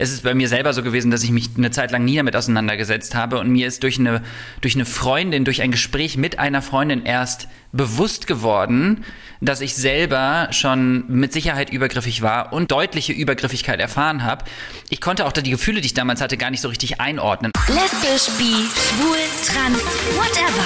[0.00, 2.36] Es ist bei mir selber so gewesen, dass ich mich eine Zeit lang nie damit
[2.36, 4.22] auseinandergesetzt habe und mir ist durch eine,
[4.60, 9.04] durch eine Freundin, durch ein Gespräch mit einer Freundin erst bewusst geworden,
[9.40, 14.44] dass ich selber schon mit Sicherheit übergriffig war und deutliche Übergriffigkeit erfahren habe.
[14.88, 17.50] Ich konnte auch die Gefühle, die ich damals hatte, gar nicht so richtig einordnen.
[17.66, 19.82] Lesbisch, bi, schwul, trans,
[20.16, 20.64] whatever.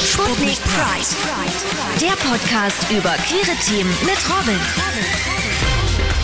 [0.00, 2.00] Sputnik Pride.
[2.00, 5.39] Der Podcast über queere Themen mit Robin.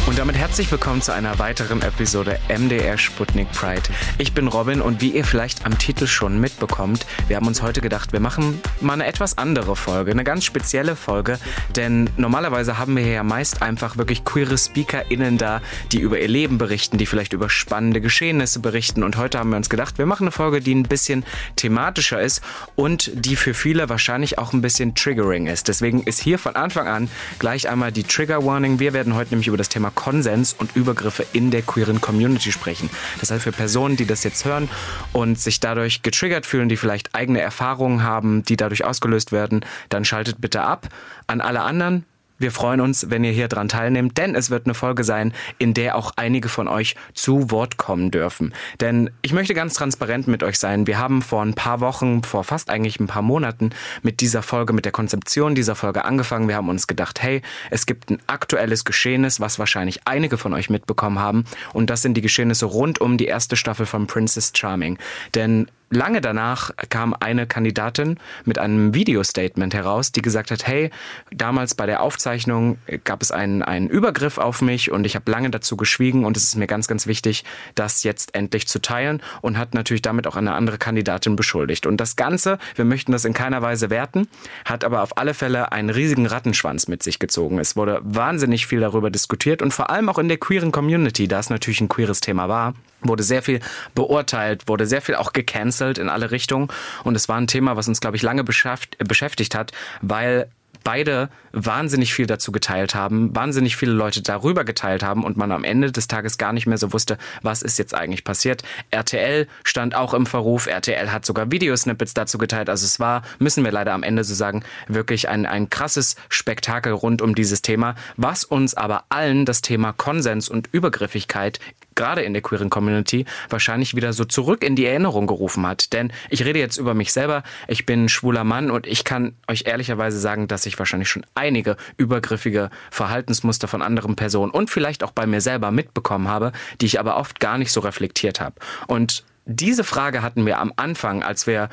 [0.07, 3.82] Und damit herzlich willkommen zu einer weiteren Episode MDR Sputnik Pride.
[4.19, 7.80] Ich bin Robin und wie ihr vielleicht am Titel schon mitbekommt, wir haben uns heute
[7.80, 11.41] gedacht, wir machen mal eine etwas andere Folge, eine ganz spezielle Folge,
[11.74, 15.60] denn normalerweise haben wir ja meist einfach wirklich queere SpeakerInnen da,
[15.91, 19.57] die über ihr Leben berichten, die vielleicht über spannende Geschehnisse berichten und heute haben wir
[19.57, 21.24] uns gedacht, wir machen eine Folge, die ein bisschen
[21.57, 22.43] thematischer ist
[22.77, 25.66] und die für viele wahrscheinlich auch ein bisschen triggering ist.
[25.66, 27.10] Deswegen ist hier von Anfang an
[27.41, 28.79] gleich einmal die Trigger Warning.
[28.79, 32.88] Wir werden heute nämlich über das Thema Konsens und Übergriffe in der queeren Community sprechen.
[33.18, 34.68] Das heißt für Personen, die das jetzt hören
[35.12, 40.04] und sich dadurch getriggert fühlen, die vielleicht eigene Erfahrungen haben, die dadurch ausgelöst werden, dann
[40.04, 40.88] schaltet bitte ab.
[41.26, 42.04] An alle anderen,
[42.38, 45.74] wir freuen uns, wenn ihr hier dran teilnehmt, denn es wird eine Folge sein, in
[45.74, 48.52] der auch einige von euch zu Wort kommen dürfen.
[48.80, 50.87] Denn ich möchte ganz transparent mit euch sein.
[50.87, 53.70] Wir haben vor ein paar Wochen, vor fast eigentlich ein paar Monaten
[54.02, 56.48] mit dieser Folge, mit der Konzeption dieser Folge angefangen.
[56.48, 60.71] Wir haben uns gedacht, hey, es gibt ein aktuelles Geschehnis, was wahrscheinlich einige von euch
[60.71, 61.45] mitbekommen haben.
[61.73, 64.98] Und das sind die Geschehnisse rund um die erste Staffel von Princess Charming.
[65.34, 70.91] Denn lange danach kam eine Kandidatin mit einem Video-Statement heraus, die gesagt hat, hey,
[71.31, 75.50] damals bei der Aufzeichnung gab es einen, einen Übergriff auf mich und ich habe lange
[75.50, 77.44] dazu geschwiegen und es ist mir ganz, ganz wichtig,
[77.75, 81.87] das jetzt endlich zu teilen und hat natürlich damit auch eine andere Kandidatin beschuldigt.
[81.87, 84.28] Und das Ganze, wir möchten das in keiner Weise werten,
[84.65, 87.59] hat aber auf alle Fälle einen riesigen Rattenschwanz mit sich gezogen.
[87.59, 91.38] Es wurde wahnsinnig viel darüber diskutiert und vor allem auch in der queeren Community, da
[91.38, 92.75] es natürlich ein queeres Thema war,
[93.09, 93.60] wurde sehr viel
[93.94, 96.69] beurteilt, wurde sehr viel auch gecancelt in alle Richtungen.
[97.04, 99.72] Und es war ein Thema, was uns, glaube ich, lange beschäftigt hat,
[100.03, 100.49] weil
[100.87, 105.65] beide wahnsinnig viel dazu geteilt haben, wahnsinnig viele Leute darüber geteilt haben und man am
[105.65, 108.62] Ende des Tages gar nicht mehr so wusste, was ist jetzt eigentlich passiert.
[108.93, 112.71] RTL stand auch im Verruf, RTL hat sogar Videosnippets dazu geteilt.
[112.71, 116.93] Also es war, müssen wir leider am Ende so sagen, wirklich ein, ein krasses Spektakel
[116.93, 121.59] rund um dieses Thema, was uns aber allen das Thema Konsens und Übergriffigkeit
[121.97, 125.93] gerade in der queeren Community wahrscheinlich wieder so zurück in die Erinnerung gerufen hat.
[125.93, 127.43] Denn ich rede jetzt über mich selber.
[127.67, 131.27] Ich bin ein schwuler Mann und ich kann euch ehrlicherweise sagen, dass ich wahrscheinlich schon
[131.35, 136.87] einige übergriffige Verhaltensmuster von anderen Personen und vielleicht auch bei mir selber mitbekommen habe, die
[136.87, 138.55] ich aber oft gar nicht so reflektiert habe.
[138.87, 141.69] Und diese Frage hatten wir am Anfang, als wir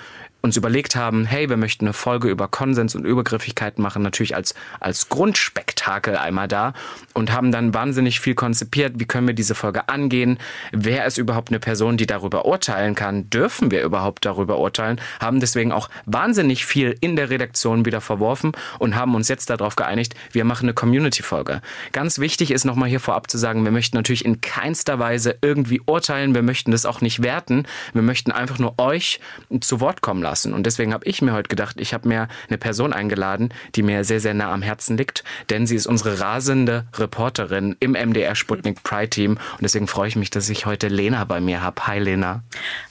[0.45, 4.55] uns überlegt haben, hey, wir möchten eine Folge über Konsens und Übergriffigkeit machen, natürlich als,
[4.81, 6.73] als Grundspektakel einmal da
[7.13, 10.37] und haben dann wahnsinnig viel konzipiert, wie können wir diese Folge angehen,
[10.73, 15.39] wer ist überhaupt eine Person, die darüber urteilen kann, dürfen wir überhaupt darüber urteilen, haben
[15.39, 20.13] deswegen auch wahnsinnig viel in der Redaktion wieder verworfen und haben uns jetzt darauf geeinigt,
[20.33, 21.61] wir machen eine Community-Folge.
[21.93, 25.81] Ganz wichtig ist nochmal hier vorab zu sagen, wir möchten natürlich in keinster Weise irgendwie
[25.85, 29.21] urteilen, wir möchten das auch nicht werten, wir möchten einfach nur euch
[29.61, 30.53] zu Wort kommen lassen lassen.
[30.55, 34.03] Und deswegen habe ich mir heute gedacht, ich habe mir eine Person eingeladen, die mir
[34.03, 38.81] sehr, sehr nah am Herzen liegt, denn sie ist unsere rasende Reporterin im MDR Sputnik
[38.81, 39.33] Pride Team.
[39.33, 41.85] Und deswegen freue ich mich, dass ich heute Lena bei mir habe.
[41.85, 42.41] Hi Lena.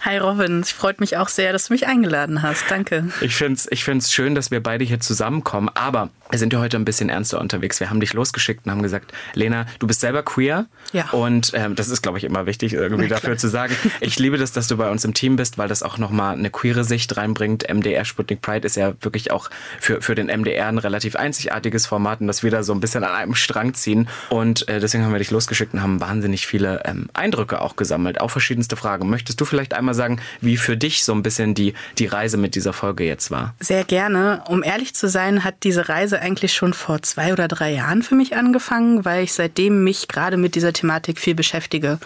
[0.02, 2.64] Hi Robin, es freut mich auch sehr, dass du mich eingeladen hast.
[2.68, 3.08] Danke.
[3.20, 6.76] Ich finde es ich find's schön, dass wir beide hier zusammenkommen, aber sind ja heute
[6.76, 7.80] ein bisschen ernster unterwegs.
[7.80, 10.66] Wir haben dich losgeschickt und haben gesagt, Lena, du bist selber queer.
[10.92, 11.10] Ja.
[11.10, 13.74] Und ähm, das ist, glaube ich, immer wichtig, irgendwie dafür zu sagen.
[14.00, 16.50] Ich liebe das, dass du bei uns im Team bist, weil das auch nochmal eine
[16.50, 17.68] queere Sicht rein reinbringt.
[17.68, 19.50] MDR Sputnik Pride ist ja wirklich auch
[19.80, 23.04] für, für den MDR ein relativ einzigartiges Format und dass wir da so ein bisschen
[23.04, 24.08] an einem Strang ziehen.
[24.30, 28.20] Und äh, deswegen haben wir dich losgeschickt und haben wahnsinnig viele ähm, Eindrücke auch gesammelt,
[28.20, 29.08] auch verschiedenste Fragen.
[29.08, 32.54] Möchtest du vielleicht einmal sagen, wie für dich so ein bisschen die, die Reise mit
[32.54, 33.54] dieser Folge jetzt war?
[33.60, 34.42] Sehr gerne.
[34.48, 38.14] Um ehrlich zu sein, hat diese Reise eigentlich schon vor zwei oder drei Jahren für
[38.14, 41.98] mich angefangen, weil ich seitdem mich gerade mit dieser Thematik viel beschäftige.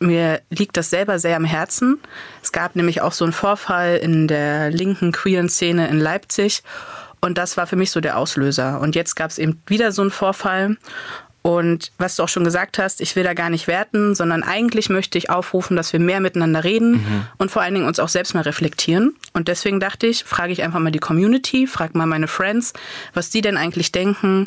[0.00, 2.00] Mir liegt das selber sehr am Herzen.
[2.42, 6.62] Es gab nämlich auch so einen Vorfall in der linken queeren Szene in Leipzig.
[7.20, 8.80] Und das war für mich so der Auslöser.
[8.80, 10.76] Und jetzt gab es eben wieder so einen Vorfall.
[11.42, 14.88] Und was du auch schon gesagt hast, ich will da gar nicht werten, sondern eigentlich
[14.88, 17.26] möchte ich aufrufen, dass wir mehr miteinander reden mhm.
[17.38, 19.16] und vor allen Dingen uns auch selbst mal reflektieren.
[19.32, 22.72] Und deswegen dachte ich, frage ich einfach mal die Community, frage mal meine Friends,
[23.12, 24.46] was die denn eigentlich denken,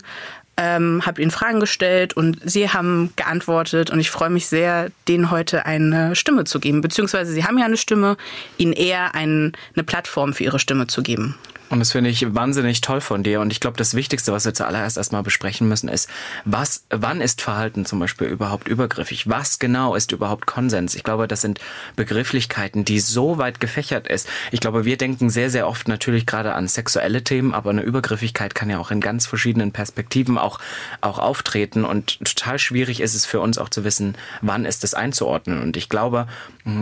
[0.58, 5.32] ähm, habe ihnen Fragen gestellt und sie haben geantwortet und ich freue mich sehr, denen
[5.32, 6.80] heute eine Stimme zu geben.
[6.80, 8.16] Beziehungsweise sie haben ja eine Stimme,
[8.58, 11.36] ihnen eher ein, eine Plattform für ihre Stimme zu geben.
[11.70, 13.42] Und das finde ich wahnsinnig toll von dir.
[13.42, 16.10] Und ich glaube, das Wichtigste, was wir zuallererst erstmal besprechen müssen, ist,
[16.46, 19.28] was, wann ist Verhalten zum Beispiel überhaupt übergriffig?
[19.30, 20.94] Was genau ist überhaupt Konsens?
[20.94, 21.60] Ich glaube, das sind
[21.96, 24.30] Begrifflichkeiten, die so weit gefächert ist.
[24.52, 28.54] Ich glaube, wir denken sehr, sehr oft natürlich gerade an sexuelle Themen, aber eine Übergriffigkeit
[28.54, 30.60] kann ja auch in ganz verschiedenen Perspektiven auch,
[31.02, 31.84] auch auftreten.
[31.84, 35.62] Und total schwierig ist es für uns auch zu wissen, wann ist es einzuordnen.
[35.64, 36.28] Und ich glaube,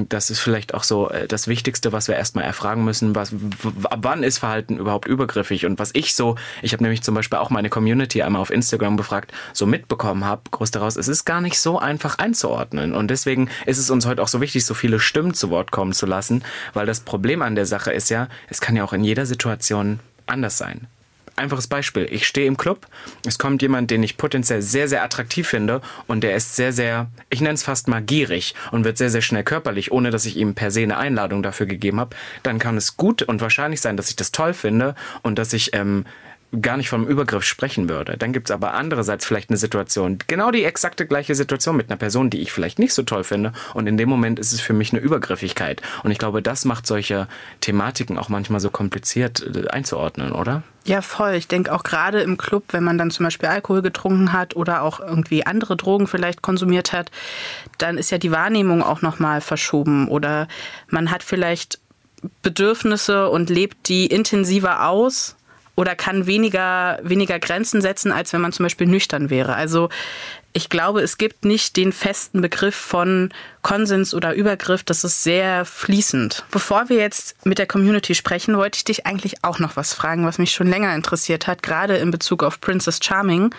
[0.10, 3.16] das ist vielleicht auch so äh, das Wichtigste, was wir erstmal erfragen müssen.
[3.16, 5.66] Was, wann ist Verhalten überhaupt übergriffig?
[5.66, 8.96] Und was ich so, ich habe nämlich zum Beispiel auch meine Community einmal auf Instagram
[8.96, 12.94] befragt, so mitbekommen habe, groß daraus, es ist gar nicht so einfach einzuordnen.
[12.94, 15.94] Und deswegen ist es uns heute auch so wichtig, so viele Stimmen zu Wort kommen
[15.94, 16.44] zu lassen,
[16.74, 20.00] weil das Problem an der Sache ist ja, es kann ja auch in jeder Situation
[20.26, 20.88] anders sein
[21.36, 22.08] einfaches Beispiel.
[22.12, 22.88] Ich stehe im Club,
[23.26, 27.08] es kommt jemand, den ich potenziell sehr, sehr attraktiv finde und der ist sehr, sehr,
[27.30, 30.38] ich nenne es fast mal gierig und wird sehr, sehr schnell körperlich, ohne dass ich
[30.38, 33.98] ihm per se eine Einladung dafür gegeben habe, dann kann es gut und wahrscheinlich sein,
[33.98, 36.06] dass ich das toll finde und dass ich ähm,
[36.62, 38.18] gar nicht vom Übergriff sprechen würde.
[38.18, 41.98] Dann gibt es aber andererseits vielleicht eine Situation, genau die exakte gleiche Situation mit einer
[41.98, 43.54] Person, die ich vielleicht nicht so toll finde.
[43.74, 45.82] Und in dem Moment ist es für mich eine Übergriffigkeit.
[46.04, 47.28] Und ich glaube, das macht solche
[47.62, 50.64] Thematiken auch manchmal so kompliziert äh, einzuordnen, oder?
[50.86, 51.36] Ja, voll.
[51.36, 54.82] Ich denke auch gerade im Club, wenn man dann zum Beispiel Alkohol getrunken hat oder
[54.82, 57.10] auch irgendwie andere Drogen vielleicht konsumiert hat,
[57.78, 60.48] dann ist ja die Wahrnehmung auch nochmal verschoben oder
[60.90, 61.80] man hat vielleicht
[62.42, 65.36] Bedürfnisse und lebt die intensiver aus
[65.76, 69.56] oder kann weniger, weniger Grenzen setzen, als wenn man zum Beispiel nüchtern wäre.
[69.56, 69.90] Also
[70.56, 73.32] ich glaube, es gibt nicht den festen Begriff von
[73.64, 74.84] Konsens oder Übergriff.
[74.84, 76.44] Das ist sehr fließend.
[76.52, 80.28] Bevor wir jetzt mit der Community sprechen, wollte ich dich eigentlich auch noch was fragen,
[80.28, 83.56] was mich schon länger interessiert hat, gerade in Bezug auf Princess Charming.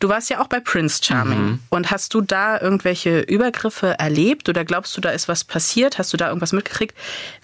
[0.00, 1.44] Du warst ja auch bei Prince Charming.
[1.44, 1.58] Mhm.
[1.70, 5.96] Und hast du da irgendwelche Übergriffe erlebt oder glaubst du, da ist was passiert?
[5.96, 6.94] Hast du da irgendwas mitgekriegt?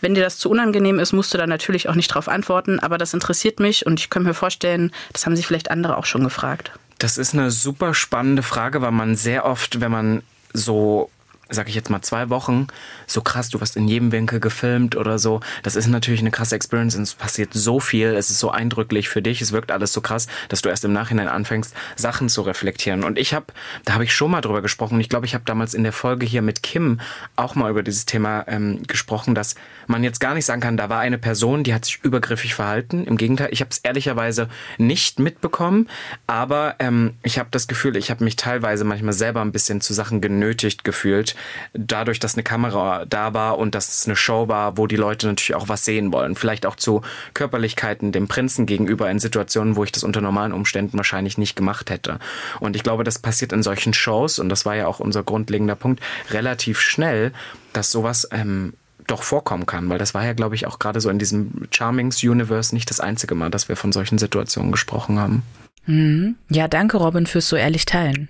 [0.03, 2.79] Wenn dir das zu unangenehm ist, musst du da natürlich auch nicht drauf antworten.
[2.81, 6.05] Aber das interessiert mich und ich könnte mir vorstellen, das haben sich vielleicht andere auch
[6.05, 6.73] schon gefragt.
[7.01, 11.11] Das ist eine super spannende Frage, weil man sehr oft, wenn man so
[11.51, 12.69] sag ich jetzt mal, zwei Wochen,
[13.07, 15.41] so krass, du wirst in jedem Winkel gefilmt oder so.
[15.63, 19.09] Das ist natürlich eine krasse Experience und es passiert so viel, es ist so eindrücklich
[19.09, 22.43] für dich, es wirkt alles so krass, dass du erst im Nachhinein anfängst, Sachen zu
[22.43, 23.05] reflektieren.
[23.05, 23.47] Und ich habe,
[23.85, 26.25] da habe ich schon mal drüber gesprochen, ich glaube, ich habe damals in der Folge
[26.25, 27.01] hier mit Kim
[27.37, 29.57] auch mal über dieses Thema ähm, gesprochen, dass
[29.87, 33.05] man jetzt gar nicht sagen kann, da war eine Person, die hat sich übergriffig verhalten.
[33.05, 34.49] Im Gegenteil, ich habe es ehrlicherweise
[34.79, 35.89] nicht mitbekommen,
[36.27, 39.93] aber ähm, ich habe das Gefühl, ich habe mich teilweise manchmal selber ein bisschen zu
[39.93, 41.35] Sachen genötigt gefühlt,
[41.73, 45.27] dadurch, dass eine Kamera da war und dass es eine Show war, wo die Leute
[45.27, 46.35] natürlich auch was sehen wollen.
[46.35, 47.03] Vielleicht auch zu
[47.35, 51.91] Körperlichkeiten dem Prinzen gegenüber in Situationen, wo ich das unter normalen Umständen wahrscheinlich nicht gemacht
[51.91, 52.19] hätte.
[52.61, 55.75] Und ich glaube, das passiert in solchen Shows, und das war ja auch unser grundlegender
[55.75, 57.33] Punkt, relativ schnell,
[57.73, 58.75] dass sowas ähm,
[59.07, 62.23] doch vorkommen kann, weil das war ja, glaube ich, auch gerade so in diesem Charmings
[62.23, 65.43] Universe nicht das einzige Mal, dass wir von solchen Situationen gesprochen haben.
[65.91, 66.37] Mhm.
[66.49, 68.29] Ja, danke Robin fürs so ehrlich teilen.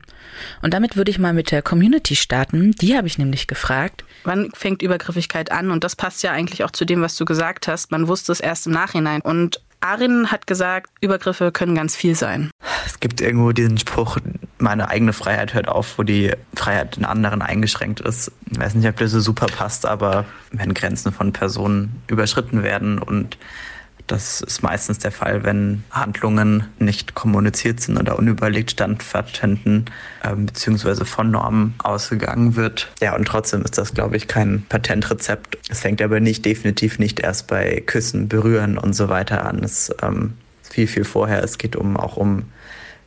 [0.62, 2.72] Und damit würde ich mal mit der Community starten.
[2.72, 4.04] Die habe ich nämlich gefragt.
[4.24, 5.70] Wann fängt Übergriffigkeit an?
[5.70, 7.90] Und das passt ja eigentlich auch zu dem, was du gesagt hast.
[7.90, 9.20] Man wusste es erst im Nachhinein.
[9.20, 12.50] Und Arin hat gesagt, Übergriffe können ganz viel sein.
[12.86, 14.18] Es gibt irgendwo diesen Spruch,
[14.58, 18.32] meine eigene Freiheit hört auf, wo die Freiheit den anderen eingeschränkt ist.
[18.50, 22.98] Ich weiß nicht, ob das so super passt, aber wenn Grenzen von Personen überschritten werden
[22.98, 23.36] und
[24.10, 29.84] das ist meistens der Fall, wenn Handlungen nicht kommuniziert sind oder unüberlegt stattfinden,
[30.22, 32.90] äh, beziehungsweise von Normen ausgegangen wird.
[33.00, 35.58] Ja, und trotzdem ist das, glaube ich, kein Patentrezept.
[35.68, 39.62] Es fängt aber nicht, definitiv nicht erst bei Küssen, Berühren und so weiter an.
[39.62, 41.44] Es ähm, viel, viel vorher.
[41.44, 42.46] Es geht um auch um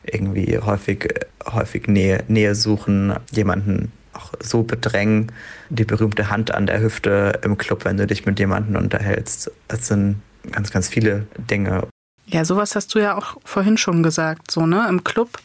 [0.04, 1.08] irgendwie häufig,
[1.44, 5.32] häufig Nähe, Nähe suchen, jemanden auch so bedrängen,
[5.68, 9.50] die berühmte Hand an der Hüfte im Club, wenn du dich mit jemandem unterhältst.
[9.68, 10.20] Das sind
[10.50, 11.88] ganz, ganz viele Dinge.
[12.26, 15.38] Ja, sowas hast du ja auch vorhin schon gesagt, so, ne, im Club.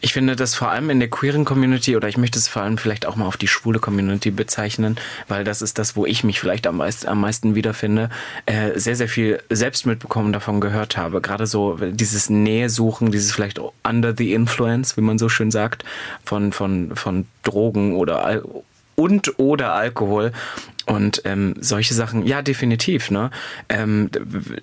[0.00, 2.78] Ich finde das vor allem in der queeren Community oder ich möchte es vor allem
[2.78, 6.38] vielleicht auch mal auf die schwule Community bezeichnen, weil das ist das, wo ich mich
[6.38, 8.08] vielleicht am, meist, am meisten wiederfinde,
[8.46, 11.20] äh, sehr, sehr viel selbst mitbekommen davon gehört habe.
[11.20, 15.84] Gerade so dieses Nähe suchen, dieses vielleicht under the influence, wie man so schön sagt,
[16.24, 18.44] von, von, von Drogen oder Al
[18.96, 20.30] und oder Alkohol.
[20.86, 23.30] Und ähm, solche Sachen, ja, definitiv, ne?
[23.70, 24.10] Ähm,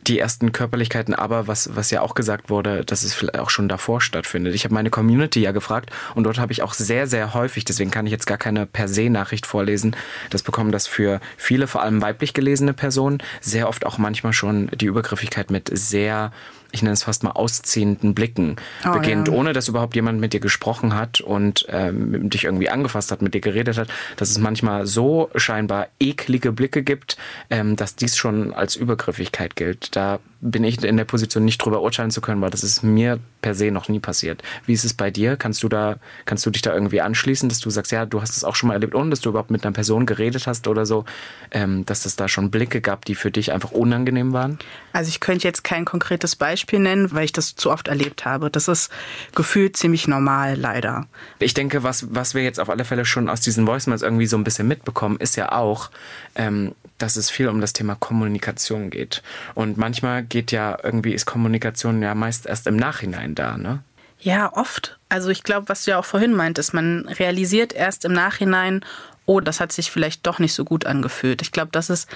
[0.06, 3.68] die ersten Körperlichkeiten, aber was, was ja auch gesagt wurde, dass es vielleicht auch schon
[3.68, 4.54] davor stattfindet.
[4.54, 7.90] Ich habe meine Community ja gefragt und dort habe ich auch sehr, sehr häufig, deswegen
[7.90, 9.96] kann ich jetzt gar keine per se Nachricht vorlesen,
[10.30, 14.70] das bekommen, dass für viele, vor allem weiblich gelesene Personen, sehr oft auch manchmal schon
[14.76, 16.32] die Übergriffigkeit mit sehr
[16.72, 19.34] ich nenne es fast mal ausziehenden Blicken oh, beginnt, ja.
[19.34, 23.34] ohne dass überhaupt jemand mit dir gesprochen hat und ähm, dich irgendwie angefasst hat, mit
[23.34, 27.18] dir geredet hat, dass es manchmal so scheinbar eklige Blicke gibt,
[27.50, 29.96] ähm, dass dies schon als Übergriffigkeit gilt.
[29.96, 33.20] Da bin ich in der Position, nicht drüber urteilen zu können, weil das ist mir
[33.42, 34.42] per se noch nie passiert.
[34.66, 35.38] Wie ist es bei dir?
[35.38, 38.36] Kannst du da, kannst du dich da irgendwie anschließen, dass du sagst, ja, du hast
[38.36, 40.86] es auch schon mal erlebt, ohne dass du überhaupt mit einer Person geredet hast oder
[40.86, 41.06] so,
[41.52, 44.58] ähm, dass es da schon Blicke gab, die für dich einfach unangenehm waren?
[44.94, 48.50] Also ich könnte jetzt kein konkretes Beispiel nennen, weil ich das zu oft erlebt habe.
[48.50, 48.92] Das ist
[49.36, 51.06] gefühlt ziemlich normal, leider.
[51.40, 54.38] Ich denke, was, was wir jetzt auf alle Fälle schon aus diesen Voicemails irgendwie so
[54.38, 55.92] ein bisschen mitbekommen, ist ja auch,
[56.36, 59.24] ähm, dass es viel um das Thema Kommunikation geht.
[59.56, 63.84] Und manchmal geht ja irgendwie, ist Kommunikation ja meist erst im Nachhinein da, ne?
[64.20, 65.00] Ja, oft.
[65.10, 68.86] Also ich glaube, was du ja auch vorhin meintest, man realisiert erst im Nachhinein,
[69.26, 71.42] oh, das hat sich vielleicht doch nicht so gut angefühlt.
[71.42, 72.08] Ich glaube, das ist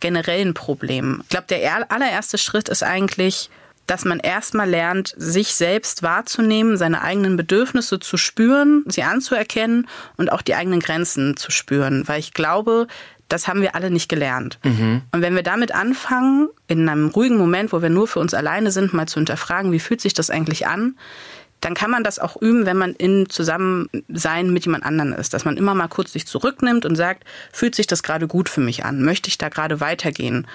[0.00, 1.20] generell ein Problem.
[1.24, 3.50] Ich glaube, der allererste Schritt ist eigentlich,
[3.86, 10.30] dass man erstmal lernt, sich selbst wahrzunehmen, seine eigenen Bedürfnisse zu spüren, sie anzuerkennen und
[10.30, 12.06] auch die eigenen Grenzen zu spüren.
[12.06, 12.86] Weil ich glaube,
[13.30, 14.58] das haben wir alle nicht gelernt.
[14.64, 15.02] Mhm.
[15.12, 18.70] Und wenn wir damit anfangen, in einem ruhigen Moment, wo wir nur für uns alleine
[18.70, 20.96] sind, mal zu hinterfragen, wie fühlt sich das eigentlich an,
[21.60, 25.34] dann kann man das auch üben, wenn man in Zusammensein mit jemand anderen ist.
[25.34, 28.62] Dass man immer mal kurz sich zurücknimmt und sagt, fühlt sich das gerade gut für
[28.62, 29.02] mich an?
[29.02, 30.46] Möchte ich da gerade weitergehen?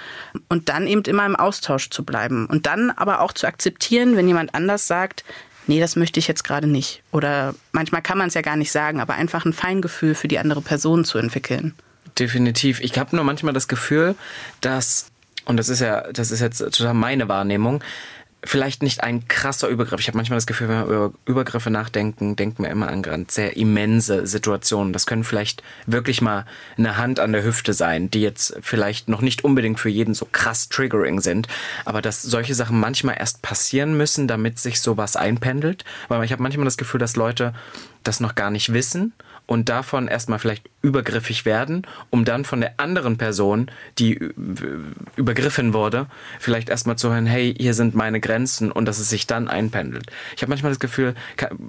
[0.49, 2.47] Und dann eben immer im Austausch zu bleiben.
[2.47, 5.23] Und dann aber auch zu akzeptieren, wenn jemand anders sagt,
[5.67, 7.03] nee, das möchte ich jetzt gerade nicht.
[7.11, 10.39] Oder manchmal kann man es ja gar nicht sagen, aber einfach ein Feingefühl für die
[10.39, 11.75] andere Person zu entwickeln
[12.19, 12.79] definitiv.
[12.81, 14.15] Ich habe nur manchmal das Gefühl,
[14.61, 15.07] dass,
[15.45, 17.81] und das ist ja, das ist jetzt total meine Wahrnehmung,
[18.45, 19.99] vielleicht nicht ein krasser Übergriff.
[19.99, 23.33] Ich habe manchmal das Gefühl, wenn wir über Übergriffe nachdenken, denken wir immer an ganz
[23.33, 24.93] sehr immense Situationen.
[24.93, 26.45] Das können vielleicht wirklich mal
[26.77, 30.27] eine Hand an der Hüfte sein, die jetzt vielleicht noch nicht unbedingt für jeden so
[30.31, 31.47] krass triggering sind,
[31.85, 35.83] aber dass solche Sachen manchmal erst passieren müssen, damit sich sowas einpendelt.
[36.07, 37.53] Weil ich habe manchmal das Gefühl, dass Leute
[38.03, 39.13] das noch gar nicht wissen
[39.47, 44.13] und davon erstmal vielleicht übergriffig werden, um dann von der anderen Person, die
[45.15, 46.07] übergriffen wurde,
[46.39, 50.05] vielleicht erstmal zu hören, hey, hier sind meine Grenzen und dass es sich dann einpendelt.
[50.35, 51.15] Ich habe manchmal das Gefühl,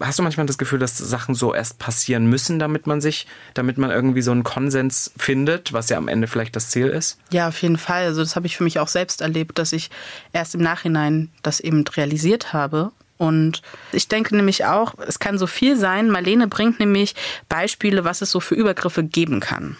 [0.00, 3.78] hast du manchmal das Gefühl, dass Sachen so erst passieren müssen, damit man sich, damit
[3.78, 7.18] man irgendwie so einen Konsens findet, was ja am Ende vielleicht das Ziel ist?
[7.30, 8.04] Ja, auf jeden Fall.
[8.04, 9.90] Also das habe ich für mich auch selbst erlebt, dass ich
[10.32, 15.46] erst im Nachhinein das eben realisiert habe und ich denke nämlich auch, es kann so
[15.46, 16.10] viel sein.
[16.10, 17.14] Marlene bringt nämlich
[17.48, 19.76] Beispiele, was es so für Übergriffe geben kann.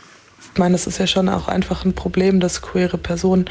[0.53, 3.45] Ich meine, es ist ja schon auch einfach ein Problem, dass queere Personen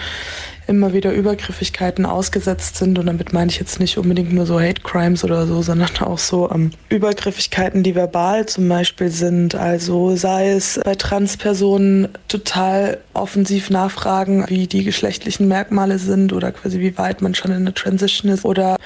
[0.68, 2.98] immer wieder Übergriffigkeiten ausgesetzt sind.
[2.98, 6.18] Und damit meine ich jetzt nicht unbedingt nur so Hate Crimes oder so, sondern auch
[6.18, 9.56] so ähm, Übergriffigkeiten, die verbal zum Beispiel sind.
[9.56, 16.80] Also sei es bei Transpersonen total offensiv nachfragen, wie die geschlechtlichen Merkmale sind oder quasi
[16.80, 18.78] wie weit man schon in der Transition ist oder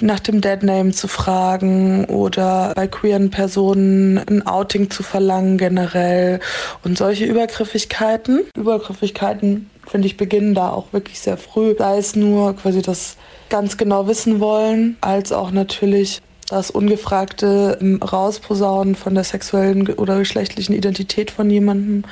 [0.00, 6.40] nach dem Deadname zu fragen oder bei queeren Personen ein Outing zu verlangen generell
[6.84, 8.44] und solche Übergriffigkeiten.
[8.56, 11.74] Übergriffigkeiten, finde ich, beginnen da auch wirklich sehr früh.
[11.78, 13.16] Sei es nur quasi das
[13.48, 20.74] ganz genau wissen wollen, als auch natürlich das ungefragte Rausposaunen von der sexuellen oder geschlechtlichen
[20.74, 22.04] Identität von jemandem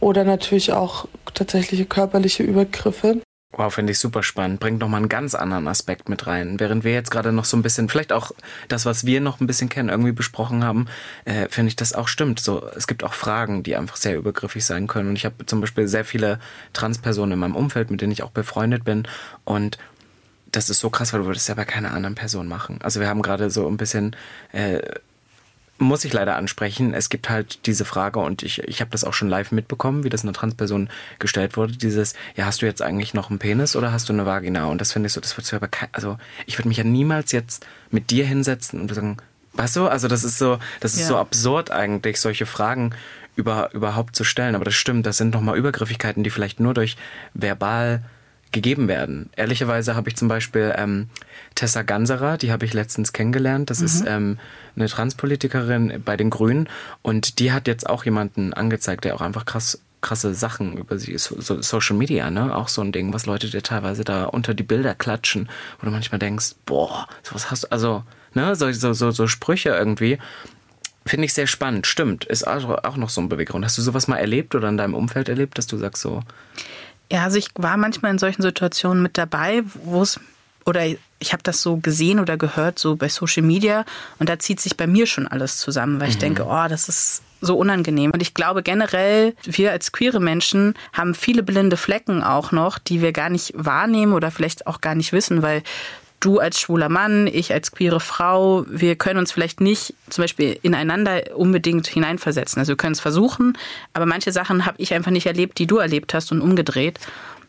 [0.00, 3.20] oder natürlich auch tatsächliche körperliche Übergriffe.
[3.56, 4.60] Wow, finde ich super spannend.
[4.60, 6.60] Bringt nochmal einen ganz anderen Aspekt mit rein.
[6.60, 8.32] Während wir jetzt gerade noch so ein bisschen, vielleicht auch
[8.68, 10.88] das, was wir noch ein bisschen kennen, irgendwie besprochen haben,
[11.24, 12.38] äh, finde ich das auch stimmt.
[12.38, 15.08] So, es gibt auch Fragen, die einfach sehr übergriffig sein können.
[15.08, 16.38] Und ich habe zum Beispiel sehr viele
[16.74, 19.08] Transpersonen in meinem Umfeld, mit denen ich auch befreundet bin.
[19.44, 19.78] Und
[20.52, 22.78] das ist so krass, weil du würdest ja bei keiner anderen Person machen.
[22.82, 24.14] Also wir haben gerade so ein bisschen
[24.52, 24.80] äh,
[25.78, 26.94] muss ich leider ansprechen.
[26.94, 30.08] Es gibt halt diese Frage und ich, ich habe das auch schon live mitbekommen, wie
[30.08, 31.76] das einer Transperson gestellt wurde.
[31.76, 34.66] Dieses, ja, hast du jetzt eigentlich noch einen Penis oder hast du eine Vagina?
[34.66, 36.16] Und das finde ich so, das wird aber kein, also
[36.46, 39.18] ich würde mich ja niemals jetzt mit dir hinsetzen und sagen,
[39.52, 39.88] was so?
[39.88, 41.06] Also das ist so, das ist ja.
[41.06, 42.94] so absurd eigentlich, solche Fragen
[43.36, 44.54] über, überhaupt zu stellen.
[44.54, 46.96] Aber das stimmt, das sind nochmal Übergriffigkeiten, die vielleicht nur durch
[47.34, 48.02] verbal
[48.56, 49.28] gegeben werden.
[49.36, 51.10] Ehrlicherweise habe ich zum Beispiel ähm,
[51.54, 53.68] Tessa Ganserer, die habe ich letztens kennengelernt.
[53.68, 53.84] Das mhm.
[53.86, 54.38] ist ähm,
[54.74, 56.68] eine Transpolitikerin bei den Grünen
[57.02, 61.18] und die hat jetzt auch jemanden angezeigt, der auch einfach krass krasse Sachen über sie,
[61.18, 62.54] so, so Social Media, ne?
[62.54, 65.48] Auch so ein Ding, was Leute dir teilweise da unter die Bilder klatschen,
[65.80, 69.70] wo du manchmal denkst, boah, sowas hast du, also, ne, so, so, so, so Sprüche
[69.70, 70.18] irgendwie.
[71.06, 71.86] Finde ich sehr spannend.
[71.86, 73.64] Stimmt, ist auch noch so ein Beweggrund.
[73.64, 76.22] Hast du sowas mal erlebt oder in deinem Umfeld erlebt, dass du sagst so,
[77.10, 80.20] ja, also ich war manchmal in solchen Situationen mit dabei, wo es
[80.64, 83.84] oder ich habe das so gesehen oder gehört, so bei Social Media,
[84.18, 86.20] und da zieht sich bei mir schon alles zusammen, weil ich mhm.
[86.20, 88.10] denke, oh, das ist so unangenehm.
[88.10, 93.00] Und ich glaube generell, wir als queere Menschen haben viele blinde Flecken auch noch, die
[93.00, 95.62] wir gar nicht wahrnehmen oder vielleicht auch gar nicht wissen, weil
[96.20, 100.58] du als schwuler Mann, ich als queere Frau, wir können uns vielleicht nicht zum Beispiel
[100.62, 102.60] ineinander unbedingt hineinversetzen.
[102.60, 103.56] Also wir können es versuchen,
[103.92, 106.98] aber manche Sachen habe ich einfach nicht erlebt, die du erlebt hast und umgedreht.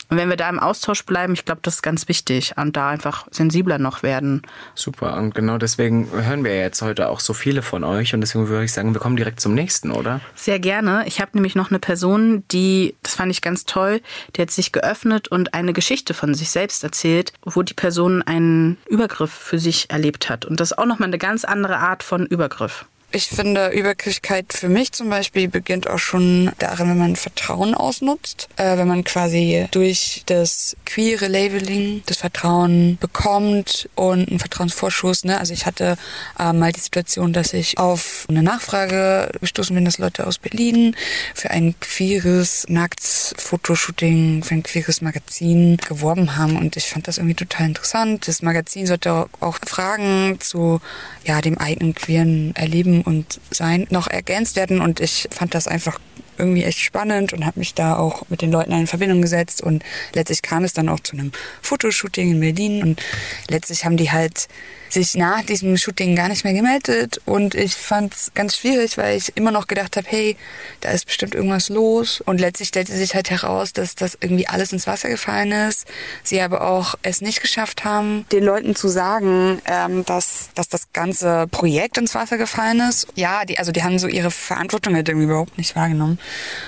[0.09, 2.89] Und wenn wir da im Austausch bleiben, ich glaube, das ist ganz wichtig und da
[2.89, 4.41] einfach sensibler noch werden.
[4.73, 5.17] Super.
[5.17, 8.13] Und genau deswegen hören wir jetzt heute auch so viele von euch.
[8.13, 10.21] Und deswegen würde ich sagen, wir kommen direkt zum nächsten, oder?
[10.35, 11.03] Sehr gerne.
[11.07, 14.01] Ich habe nämlich noch eine Person, die, das fand ich ganz toll,
[14.35, 18.77] die hat sich geöffnet und eine Geschichte von sich selbst erzählt, wo die Person einen
[18.87, 20.45] Übergriff für sich erlebt hat.
[20.45, 22.85] Und das ist auch nochmal eine ganz andere Art von Übergriff.
[23.09, 28.49] Ich finde, Übergriffigkeit für mich zum Beispiel beginnt auch schon darin, wenn man Vertrauen ausnutzt,
[28.57, 35.23] äh, wenn man quasi durch das queere Labeling das Vertrauen bekommt und einen Vertrauensvorschuss.
[35.23, 35.39] Ne?
[35.39, 35.95] Also ich hatte
[36.37, 40.93] äh, mal die Situation, dass ich auf eine Nachfrage gestoßen bin, dass Leute aus Berlin
[41.33, 47.35] für ein queeres Nackt-Fotoshooting, für ein queeres Magazin geworben haben und ich fand das irgendwie
[47.35, 48.27] total interessant.
[48.27, 50.81] Das Magazin sollte auch Fragen zu
[51.23, 54.81] ja, dem eigenen queeren Erleben und Sein noch ergänzt werden.
[54.81, 55.99] Und ich fand das einfach
[56.37, 59.61] irgendwie echt spannend und habe mich da auch mit den Leuten in Verbindung gesetzt.
[59.61, 62.83] Und letztlich kam es dann auch zu einem Fotoshooting in Berlin.
[62.83, 63.01] Und
[63.49, 64.47] letztlich haben die halt
[64.89, 69.17] sich nach diesem Shooting gar nicht mehr gemeldet und ich fand es ganz schwierig, weil
[69.17, 70.37] ich immer noch gedacht habe, hey,
[70.81, 74.71] da ist bestimmt irgendwas los und letztlich stellte sich halt heraus, dass das irgendwie alles
[74.71, 75.87] ins Wasser gefallen ist.
[76.23, 80.93] Sie aber auch es nicht geschafft haben, den Leuten zu sagen, ähm, dass, dass das
[80.93, 83.07] ganze Projekt ins Wasser gefallen ist.
[83.15, 86.19] Ja, die, also die haben so ihre Verantwortung halt irgendwie überhaupt nicht wahrgenommen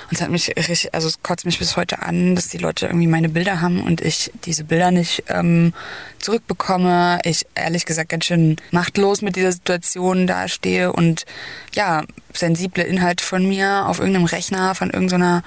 [0.09, 2.87] und es hat mich richtig, also es kotzt mich bis heute an, dass die Leute
[2.87, 5.73] irgendwie meine Bilder haben und ich diese Bilder nicht ähm,
[6.19, 7.19] zurückbekomme.
[7.23, 11.25] Ich ehrlich gesagt ganz schön machtlos mit dieser Situation dastehe und
[11.73, 15.43] ja, sensible Inhalte von mir auf irgendeinem Rechner von irgendeiner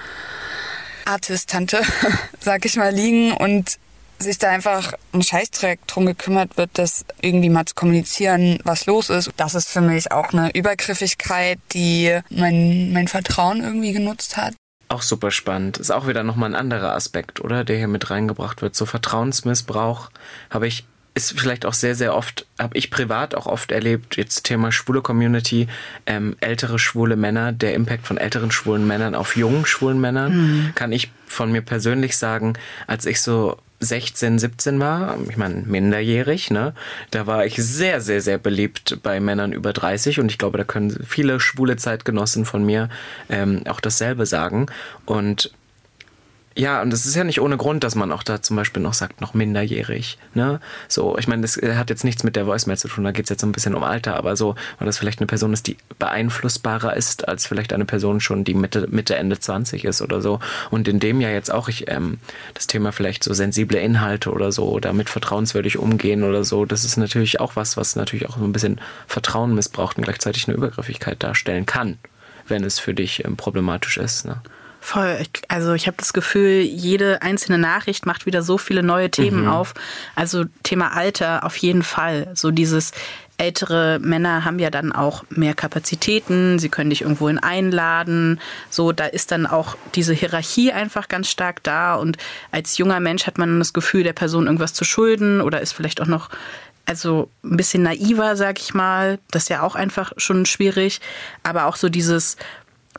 [1.05, 1.81] Artist-Tante,
[2.39, 3.77] sag ich mal, liegen und
[4.19, 9.09] sich da einfach ein Scheißdreck drum gekümmert wird, das irgendwie mal zu kommunizieren, was los
[9.09, 9.31] ist.
[9.37, 14.53] Das ist für mich auch eine Übergriffigkeit, die mein, mein Vertrauen irgendwie genutzt hat.
[14.89, 15.77] Auch super spannend.
[15.77, 17.63] Ist auch wieder nochmal ein anderer Aspekt, oder?
[17.63, 18.75] Der hier mit reingebracht wird.
[18.75, 20.09] So Vertrauensmissbrauch
[20.49, 24.43] habe ich ist vielleicht auch sehr, sehr oft, habe ich privat auch oft erlebt, jetzt
[24.43, 25.67] Thema schwule Community,
[26.05, 30.75] ähm, ältere schwule Männer, der Impact von älteren schwulen Männern auf jungen schwulen Männern, mhm.
[30.75, 32.53] kann ich von mir persönlich sagen,
[32.87, 36.73] als ich so 16, 17 war, ich meine minderjährig, ne,
[37.11, 40.63] da war ich sehr, sehr, sehr beliebt bei Männern über 30 und ich glaube, da
[40.63, 42.89] können viele schwule Zeitgenossen von mir
[43.29, 44.67] ähm, auch dasselbe sagen.
[45.05, 45.51] Und
[46.55, 48.93] ja, und es ist ja nicht ohne Grund, dass man auch da zum Beispiel noch
[48.93, 50.19] sagt, noch minderjährig.
[50.35, 50.59] Ne?
[50.87, 53.29] So, ich meine, das hat jetzt nichts mit der Voicemail zu tun, da geht es
[53.29, 55.77] jetzt so ein bisschen um Alter, aber so, weil das vielleicht eine Person ist, die
[55.97, 60.39] beeinflussbarer ist, als vielleicht eine Person schon, die Mitte, Mitte Ende 20 ist oder so.
[60.69, 62.19] Und in dem ja jetzt auch ich ähm,
[62.53, 66.97] das Thema vielleicht so sensible Inhalte oder so, damit vertrauenswürdig umgehen oder so, das ist
[66.97, 71.23] natürlich auch was, was natürlich auch so ein bisschen Vertrauen missbraucht und gleichzeitig eine Übergriffigkeit
[71.23, 71.97] darstellen kann,
[72.47, 74.25] wenn es für dich ähm, problematisch ist.
[74.25, 74.41] Ne?
[74.85, 75.23] Voll.
[75.47, 79.47] Also ich habe das Gefühl, jede einzelne Nachricht macht wieder so viele neue Themen mhm.
[79.47, 79.73] auf.
[80.13, 82.29] Also Thema Alter auf jeden Fall.
[82.33, 82.91] So dieses
[83.37, 88.41] ältere Männer haben ja dann auch mehr Kapazitäten, sie können dich irgendwohin einladen.
[88.69, 91.95] So, da ist dann auch diese Hierarchie einfach ganz stark da.
[91.95, 92.17] Und
[92.51, 96.01] als junger Mensch hat man das Gefühl, der Person irgendwas zu schulden oder ist vielleicht
[96.01, 96.29] auch noch
[96.85, 99.17] also ein bisschen naiver, sag ich mal.
[99.31, 100.99] Das ist ja auch einfach schon schwierig.
[101.41, 102.35] Aber auch so dieses,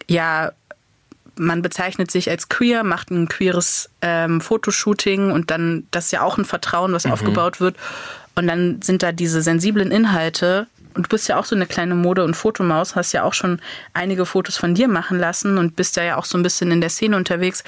[0.09, 0.53] ja,
[1.37, 6.23] man bezeichnet sich als queer, macht ein queeres ähm, Fotoshooting und dann, das ist ja
[6.23, 7.13] auch ein Vertrauen, was mhm.
[7.13, 7.77] aufgebaut wird.
[8.35, 10.67] Und dann sind da diese sensiblen Inhalte.
[10.95, 13.61] Und du bist ja auch so eine kleine Mode- und Fotomaus, hast ja auch schon
[13.95, 16.91] einige Fotos von dir machen lassen und bist ja auch so ein bisschen in der
[16.91, 17.65] Szene unterwegs.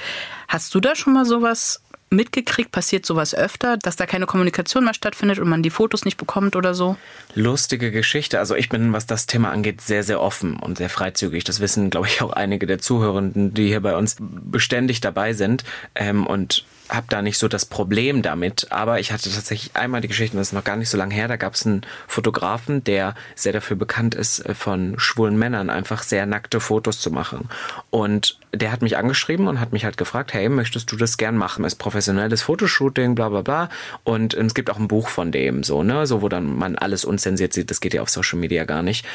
[0.47, 2.71] Hast du da schon mal sowas mitgekriegt?
[2.71, 6.55] Passiert sowas öfter, dass da keine Kommunikation mehr stattfindet und man die Fotos nicht bekommt
[6.55, 6.97] oder so?
[7.35, 8.39] Lustige Geschichte.
[8.39, 11.43] Also ich bin, was das Thema angeht, sehr, sehr offen und sehr freizügig.
[11.43, 15.63] Das wissen, glaube ich, auch einige der Zuhörenden, die hier bei uns beständig dabei sind.
[15.95, 20.07] Ähm, und habe da nicht so das Problem damit, aber ich hatte tatsächlich einmal die
[20.07, 23.15] Geschichte, das ist noch gar nicht so lange her, da gab es einen Fotografen, der
[23.35, 27.49] sehr dafür bekannt ist, äh, von schwulen Männern einfach sehr nackte Fotos zu machen.
[27.89, 31.35] Und der hat mich angeschrieben und hat mich halt gefragt, hey, möchtest du das gern
[31.35, 31.65] machen?
[31.65, 33.69] Ist professionelles Fotoshooting, bla bla bla.
[34.03, 37.05] Und es gibt auch ein Buch von dem, so, ne, so wo dann man alles
[37.05, 39.05] unzensiert sieht, das geht ja auf Social Media gar nicht.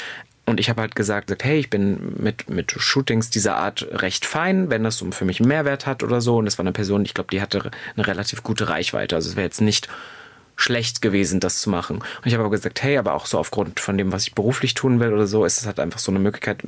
[0.45, 4.71] Und ich habe halt gesagt, hey, ich bin mit, mit Shootings dieser Art recht fein,
[4.71, 6.37] wenn das so für mich einen Mehrwert hat oder so.
[6.37, 9.15] Und das war eine Person, ich glaube, die hatte eine relativ gute Reichweite.
[9.15, 9.89] Also es wäre jetzt nicht
[10.57, 11.99] schlecht gewesen, das zu machen.
[11.99, 14.75] Und ich habe aber gesagt, hey, aber auch so aufgrund von dem, was ich beruflich
[14.75, 16.63] tun will oder so, ist es halt einfach so eine Möglichkeit,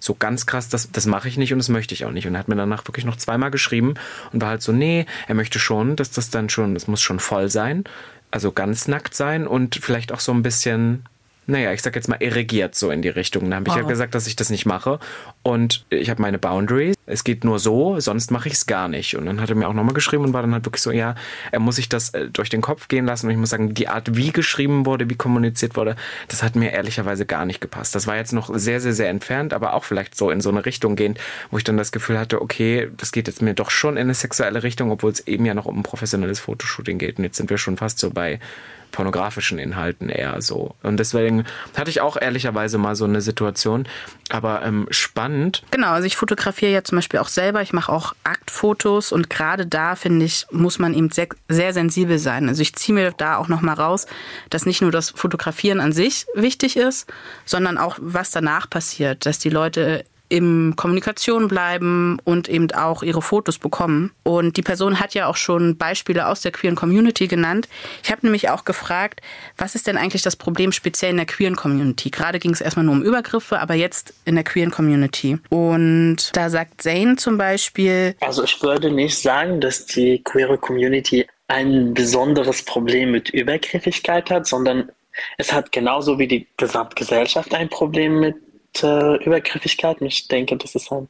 [0.00, 2.26] so ganz krass, das, das mache ich nicht und das möchte ich auch nicht.
[2.26, 3.94] Und er hat mir danach wirklich noch zweimal geschrieben
[4.32, 7.20] und war halt so, nee, er möchte schon, dass das dann schon, das muss schon
[7.20, 7.84] voll sein,
[8.30, 11.04] also ganz nackt sein und vielleicht auch so ein bisschen
[11.46, 13.48] naja, ich sag jetzt mal, irrigiert so in die Richtung.
[13.48, 14.98] Da habe ich ja gesagt, dass ich das nicht mache.
[15.42, 16.96] Und ich habe meine Boundaries.
[17.06, 19.16] Es geht nur so, sonst mache ich es gar nicht.
[19.16, 21.14] Und dann hat er mir auch nochmal geschrieben und war dann halt wirklich so, ja,
[21.52, 23.26] er muss sich das äh, durch den Kopf gehen lassen.
[23.26, 25.94] Und ich muss sagen, die Art, wie geschrieben wurde, wie kommuniziert wurde,
[26.26, 27.94] das hat mir ehrlicherweise gar nicht gepasst.
[27.94, 30.66] Das war jetzt noch sehr, sehr, sehr entfernt, aber auch vielleicht so in so eine
[30.66, 31.20] Richtung gehend,
[31.52, 34.14] wo ich dann das Gefühl hatte, okay, das geht jetzt mir doch schon in eine
[34.14, 37.18] sexuelle Richtung, obwohl es eben ja noch um ein professionelles Fotoshooting geht.
[37.18, 38.40] Und jetzt sind wir schon fast so bei
[38.96, 40.74] pornografischen Inhalten eher so.
[40.82, 41.44] Und deswegen
[41.76, 43.86] hatte ich auch ehrlicherweise mal so eine Situation.
[44.30, 45.62] Aber ähm, spannend.
[45.70, 47.60] Genau, also ich fotografiere ja zum Beispiel auch selber.
[47.60, 52.18] Ich mache auch Aktfotos und gerade da finde ich, muss man eben sehr, sehr sensibel
[52.18, 52.48] sein.
[52.48, 54.06] Also ich ziehe mir da auch nochmal raus,
[54.48, 57.06] dass nicht nur das Fotografieren an sich wichtig ist,
[57.44, 63.22] sondern auch, was danach passiert, dass die Leute in Kommunikation bleiben und eben auch ihre
[63.22, 64.12] Fotos bekommen.
[64.22, 67.68] Und die Person hat ja auch schon Beispiele aus der queeren Community genannt.
[68.02, 69.20] Ich habe nämlich auch gefragt,
[69.56, 72.10] was ist denn eigentlich das Problem speziell in der queeren Community?
[72.10, 75.38] Gerade ging es erstmal nur um Übergriffe, aber jetzt in der queeren Community.
[75.48, 81.26] Und da sagt Zane zum Beispiel, Also ich würde nicht sagen, dass die queere Community
[81.48, 84.90] ein besonderes Problem mit Übergriffigkeit hat, sondern
[85.38, 88.36] es hat genauso wie die Gesamtgesellschaft ein Problem mit
[88.82, 90.00] äh, Übergriffigkeit.
[90.00, 91.08] Ich denke, das ist ein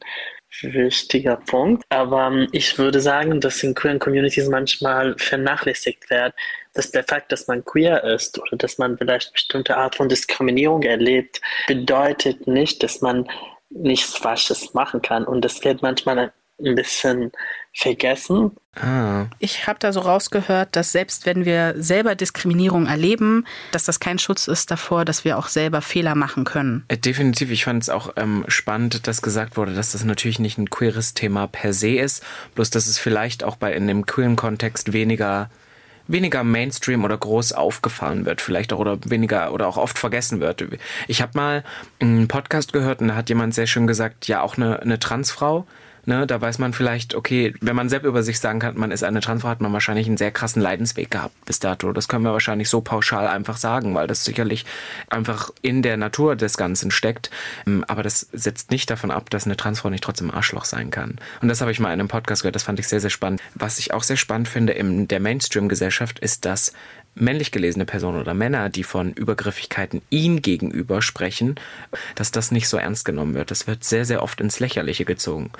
[0.61, 1.83] wichtiger Punkt.
[1.89, 6.33] Aber ähm, ich würde sagen, dass in queeren Communities manchmal vernachlässigt wird,
[6.73, 10.83] dass der Fakt, dass man queer ist oder dass man vielleicht bestimmte Art von Diskriminierung
[10.83, 13.27] erlebt, bedeutet nicht, dass man
[13.69, 15.25] nichts Falsches machen kann.
[15.25, 17.31] Und das wird manchmal ein bisschen
[17.73, 18.51] vergessen.
[18.75, 23.99] Ah, ich habe da so rausgehört, dass selbst wenn wir selber Diskriminierung erleben, dass das
[23.99, 26.85] kein Schutz ist davor, dass wir auch selber Fehler machen können.
[26.87, 27.51] äh, definitiv.
[27.51, 31.13] Ich fand es auch ähm, spannend, dass gesagt wurde, dass das natürlich nicht ein queeres
[31.13, 32.23] Thema per se ist,
[32.55, 35.49] bloß dass es vielleicht auch bei in dem queeren Kontext weniger
[36.09, 40.63] weniger Mainstream oder groß aufgefahren wird, vielleicht auch oder weniger oder auch oft vergessen wird.
[41.07, 41.63] Ich habe mal
[41.99, 45.67] einen Podcast gehört und da hat jemand sehr schön gesagt, ja auch eine, eine Transfrau.
[46.07, 49.03] Ne, da weiß man vielleicht, okay, wenn man selbst über sich sagen kann, man ist
[49.03, 51.91] eine Transfrau, hat man wahrscheinlich einen sehr krassen Leidensweg gehabt bis dato.
[51.91, 54.65] Das können wir wahrscheinlich so pauschal einfach sagen, weil das sicherlich
[55.09, 57.29] einfach in der Natur des Ganzen steckt.
[57.65, 61.17] Ähm, Aber das setzt nicht davon ab, dass eine Transfrau nicht trotzdem Arschloch sein kann.
[61.41, 63.41] Und das habe ich mal in einem Podcast gehört, das fand ich sehr, sehr spannend.
[63.53, 66.71] Was ich auch sehr spannend finde in der Mainstream-Gesellschaft ist, dass
[67.15, 71.55] männlich gelesene Personen oder Männer, die von Übergriffigkeiten ihm gegenüber sprechen,
[72.15, 73.51] dass das nicht so ernst genommen wird.
[73.51, 75.51] Das wird sehr, sehr oft ins Lächerliche gezogen.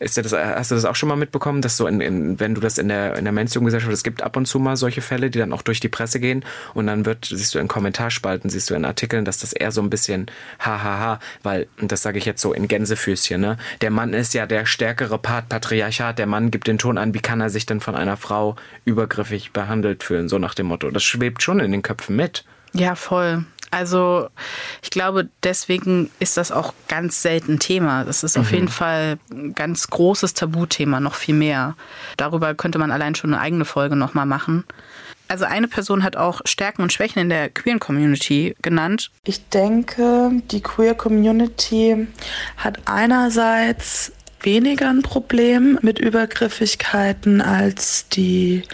[0.00, 2.60] Ist das, hast du das auch schon mal mitbekommen, dass so in, in, wenn du
[2.62, 5.38] das in der, in der Mainstream-Gesellschaft, es gibt ab und zu mal solche Fälle, die
[5.38, 8.74] dann auch durch die Presse gehen und dann wird, siehst du in Kommentarspalten, siehst du
[8.74, 10.26] in Artikeln, dass das eher so ein bisschen
[10.58, 14.46] hahaha, weil, und das sage ich jetzt so in Gänsefüßchen, ne, der Mann ist ja
[14.46, 17.80] der stärkere Part Patriarchat, der Mann gibt den Ton an, wie kann er sich denn
[17.80, 20.90] von einer Frau übergriffig behandelt fühlen, so nach dem Motto.
[20.90, 22.44] Das schwebt schon in den Köpfen mit.
[22.72, 23.44] Ja, voll.
[23.70, 24.28] Also
[24.82, 28.04] ich glaube, deswegen ist das auch ganz selten Thema.
[28.04, 31.76] Das ist auf jeden Fall ein ganz großes Tabuthema, noch viel mehr.
[32.16, 34.64] Darüber könnte man allein schon eine eigene Folge nochmal machen.
[35.28, 39.12] Also eine Person hat auch Stärken und Schwächen in der queeren Community genannt.
[39.22, 42.08] Ich denke, die Queer Community
[42.56, 48.64] hat einerseits weniger ein Problem mit Übergriffigkeiten als die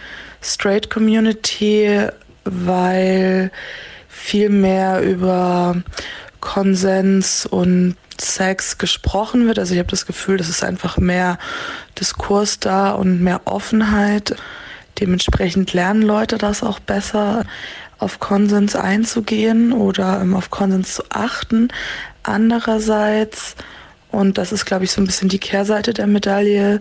[0.41, 2.07] Straight Community,
[2.45, 3.51] weil
[4.27, 5.77] viel mehr über
[6.41, 9.61] Konsens und Sex gesprochen wird.
[9.61, 11.39] Also ich habe das Gefühl, es ist einfach mehr
[12.01, 14.35] Diskurs da und mehr Offenheit.
[14.99, 17.45] Dementsprechend lernen Leute das auch besser,
[17.99, 21.69] auf Konsens einzugehen oder ähm, auf Konsens zu achten.
[22.25, 23.55] Andererseits,
[24.11, 26.81] und das ist, glaube ich, so ein bisschen die Kehrseite der Medaille,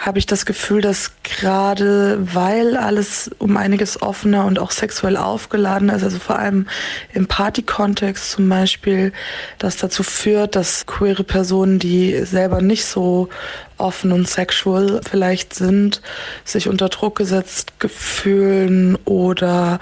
[0.00, 5.90] habe ich das Gefühl, dass gerade weil alles um einiges offener und auch sexuell aufgeladen
[5.90, 6.66] ist, also vor allem
[7.12, 9.12] im Party-Kontext zum Beispiel,
[9.58, 13.28] das dazu führt, dass queere Personen, die selber nicht so
[13.76, 16.00] offen und sexual vielleicht sind,
[16.44, 19.80] sich unter Druck gesetzt fühlen oder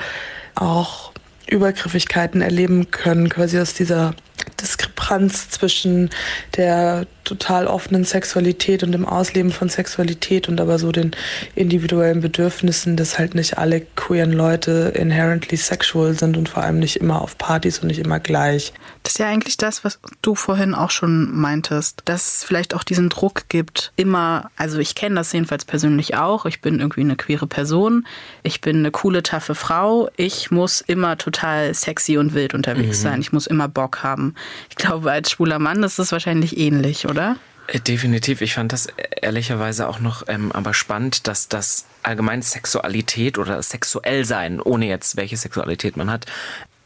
[0.56, 1.12] auch
[1.46, 4.14] Übergriffigkeiten erleben können, quasi aus dieser
[4.60, 6.10] Diskrepanz zwischen
[6.56, 11.10] der total offenen Sexualität und dem Ausleben von Sexualität und aber so den
[11.54, 16.96] individuellen Bedürfnissen, dass halt nicht alle queeren Leute inherently sexual sind und vor allem nicht
[16.96, 18.72] immer auf Partys und nicht immer gleich.
[19.02, 22.82] Das ist ja eigentlich das, was du vorhin auch schon meintest, dass es vielleicht auch
[22.82, 27.16] diesen Druck gibt, immer, also ich kenne das jedenfalls persönlich auch, ich bin irgendwie eine
[27.16, 28.06] queere Person,
[28.42, 33.20] ich bin eine coole, taffe Frau, ich muss immer total sexy und wild unterwegs sein,
[33.20, 34.27] ich muss immer Bock haben.
[34.70, 37.36] Ich glaube, als schwuler Mann ist das wahrscheinlich ähnlich, oder?
[37.68, 38.40] Äh, Definitiv.
[38.40, 38.88] Ich fand das
[39.20, 45.16] ehrlicherweise auch noch ähm, aber spannend, dass das allgemein Sexualität oder sexuell sein, ohne jetzt
[45.16, 46.26] welche Sexualität man hat,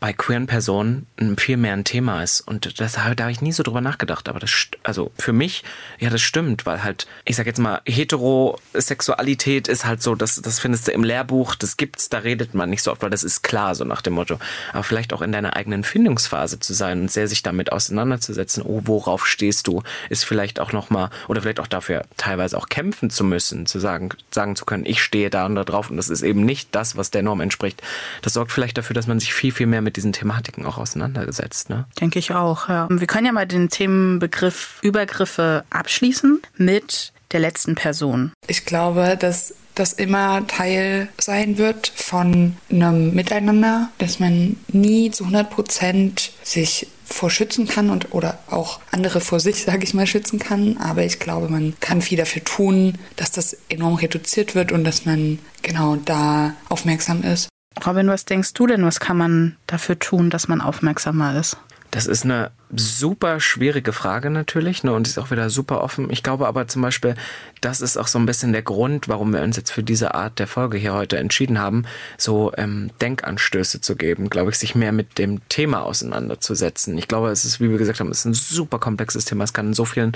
[0.02, 2.40] bei queeren Personen viel mehr ein Thema ist.
[2.40, 4.28] Und das, da habe ich nie so drüber nachgedacht.
[4.28, 4.50] Aber das,
[4.82, 5.62] also für mich,
[6.00, 10.58] ja, das stimmt, weil halt, ich sag jetzt mal, Heterosexualität ist halt so, das, das
[10.58, 13.44] findest du im Lehrbuch, das gibt's, da redet man nicht so oft, weil das ist
[13.44, 14.40] klar, so nach dem Motto.
[14.72, 18.80] Aber vielleicht auch in deiner eigenen Findungsphase zu sein und sehr sich damit auseinanderzusetzen, oh,
[18.84, 23.22] worauf stehst du, ist vielleicht auch nochmal, oder vielleicht auch dafür teilweise auch kämpfen zu
[23.22, 26.22] müssen, zu sagen, sagen zu können, ich stehe da und da drauf und das ist
[26.22, 27.80] eben nicht das, was der Norm entspricht.
[28.22, 31.70] Das sorgt vielleicht dafür, dass man sich viel, viel mehr mit diesen Thematiken auch auseinandergesetzt.
[31.70, 31.86] Ne?
[32.00, 32.88] Denke ich auch, ja.
[32.90, 38.32] Wir können ja mal den Themenbegriff Übergriffe abschließen mit der letzten Person.
[38.46, 45.24] Ich glaube, dass das immer Teil sein wird von einem Miteinander, dass man nie zu
[45.24, 50.06] 100 Prozent sich vor schützen kann und oder auch andere vor sich, sage ich mal,
[50.06, 50.76] schützen kann.
[50.78, 55.04] Aber ich glaube, man kann viel dafür tun, dass das enorm reduziert wird und dass
[55.04, 57.48] man genau da aufmerksam ist.
[57.86, 61.56] Robin, was denkst du denn, was kann man dafür tun, dass man aufmerksamer ist?
[61.90, 66.10] Das ist eine super schwierige Frage natürlich ne, und ist auch wieder super offen.
[66.10, 67.14] Ich glaube aber zum Beispiel,
[67.60, 70.38] das ist auch so ein bisschen der Grund, warum wir uns jetzt für diese Art
[70.38, 71.84] der Folge hier heute entschieden haben,
[72.16, 76.96] so ähm, Denkanstöße zu geben, glaube ich, sich mehr mit dem Thema auseinanderzusetzen.
[76.96, 79.44] Ich glaube, es ist, wie wir gesagt haben, es ist ein super komplexes Thema.
[79.44, 80.12] Es kann in so vielen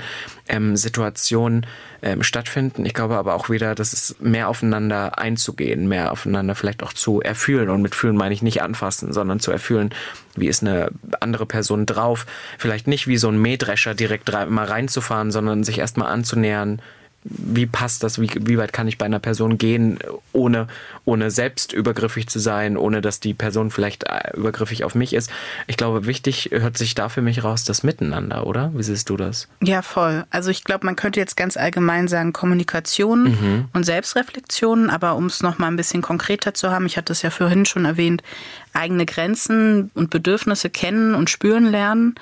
[0.47, 1.65] ähm, Situationen
[2.01, 2.85] ähm, stattfinden.
[2.85, 7.21] Ich glaube aber auch wieder, dass es mehr aufeinander einzugehen, mehr aufeinander vielleicht auch zu
[7.21, 7.69] erfühlen.
[7.69, 9.91] Und mit fühlen meine ich nicht anfassen, sondern zu erfühlen,
[10.35, 12.25] wie ist eine andere Person drauf.
[12.57, 16.81] Vielleicht nicht wie so ein Mähdrescher direkt mal reinzufahren, sondern sich erstmal anzunähern,
[17.29, 19.99] wie passt das, wie, wie weit kann ich bei einer Person gehen,
[20.33, 20.67] ohne,
[21.03, 25.29] ohne selbst übergriffig zu sein, ohne dass die Person vielleicht äh, übergriffig auf mich ist.
[25.67, 28.71] Ich glaube, wichtig hört sich da für mich raus das Miteinander, oder?
[28.73, 29.47] Wie siehst du das?
[29.61, 30.25] Ja, voll.
[30.29, 33.65] Also ich glaube, man könnte jetzt ganz allgemein sagen Kommunikation mhm.
[33.73, 37.29] und Selbstreflexion, aber um es nochmal ein bisschen konkreter zu haben, ich hatte es ja
[37.29, 38.23] vorhin schon erwähnt,
[38.77, 42.15] eigene Grenzen und Bedürfnisse kennen und spüren lernen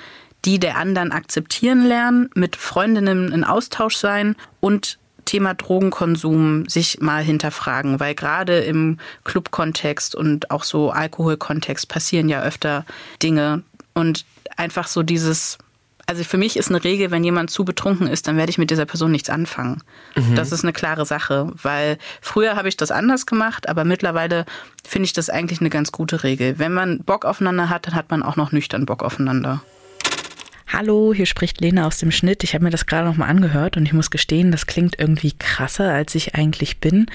[0.46, 7.22] die der anderen akzeptieren lernen, mit Freundinnen in Austausch sein und Thema Drogenkonsum sich mal
[7.22, 12.86] hinterfragen, weil gerade im Clubkontext und auch so Alkoholkontext passieren ja öfter
[13.22, 13.64] Dinge.
[13.92, 14.24] Und
[14.56, 15.58] einfach so dieses
[16.06, 18.70] also für mich ist eine Regel, wenn jemand zu betrunken ist, dann werde ich mit
[18.70, 19.82] dieser Person nichts anfangen.
[20.14, 20.36] Mhm.
[20.36, 24.46] Das ist eine klare Sache, weil früher habe ich das anders gemacht, aber mittlerweile
[24.86, 26.60] finde ich das eigentlich eine ganz gute Regel.
[26.60, 29.62] Wenn man Bock aufeinander hat, dann hat man auch noch nüchtern Bock aufeinander.
[30.68, 32.44] Hallo, hier spricht Lena aus dem Schnitt.
[32.44, 35.92] Ich habe mir das gerade nochmal angehört und ich muss gestehen, das klingt irgendwie krasser,
[35.92, 37.06] als ich eigentlich bin.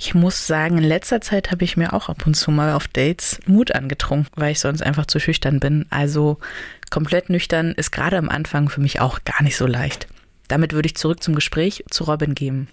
[0.00, 2.86] Ich muss sagen, in letzter Zeit habe ich mir auch ab und zu mal auf
[2.86, 5.86] Dates Mut angetrunken, weil ich sonst einfach zu schüchtern bin.
[5.90, 6.38] Also
[6.90, 10.06] komplett nüchtern ist gerade am Anfang für mich auch gar nicht so leicht.
[10.48, 12.68] Damit würde ich zurück zum Gespräch zu Robin geben.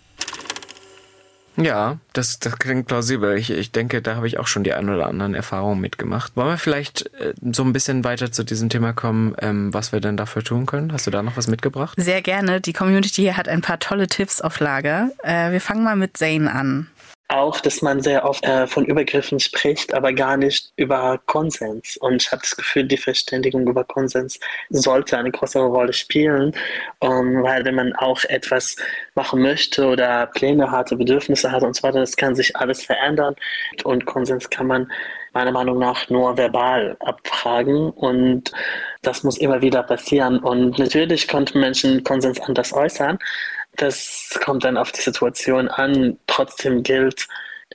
[1.57, 3.37] Ja, das, das klingt plausibel.
[3.37, 6.35] Ich, ich denke, da habe ich auch schon die ein oder anderen Erfahrungen mitgemacht.
[6.35, 10.01] Wollen wir vielleicht äh, so ein bisschen weiter zu diesem Thema kommen, ähm, was wir
[10.01, 10.91] denn dafür tun können?
[10.91, 11.95] Hast du da noch was mitgebracht?
[11.97, 12.59] Sehr gerne.
[12.59, 15.11] Die Community hier hat ein paar tolle Tipps auf Lager.
[15.23, 16.87] Äh, wir fangen mal mit Zane an
[17.27, 21.97] auch, dass man sehr oft äh, von Übergriffen spricht, aber gar nicht über Konsens.
[21.97, 26.53] Und ich habe das Gefühl, die Verständigung über Konsens sollte eine größere Rolle spielen,
[27.01, 28.75] ähm, weil wenn man auch etwas
[29.15, 33.35] machen möchte oder Pläne hatte, Bedürfnisse hat und so weiter, das kann sich alles verändern.
[33.83, 34.91] Und Konsens kann man
[35.33, 38.51] meiner Meinung nach nur verbal abfragen und
[39.01, 40.39] das muss immer wieder passieren.
[40.39, 43.19] Und natürlich konnten Menschen Konsens anders äußern,
[43.77, 46.17] das kommt dann auf die Situation an.
[46.27, 47.27] Trotzdem gilt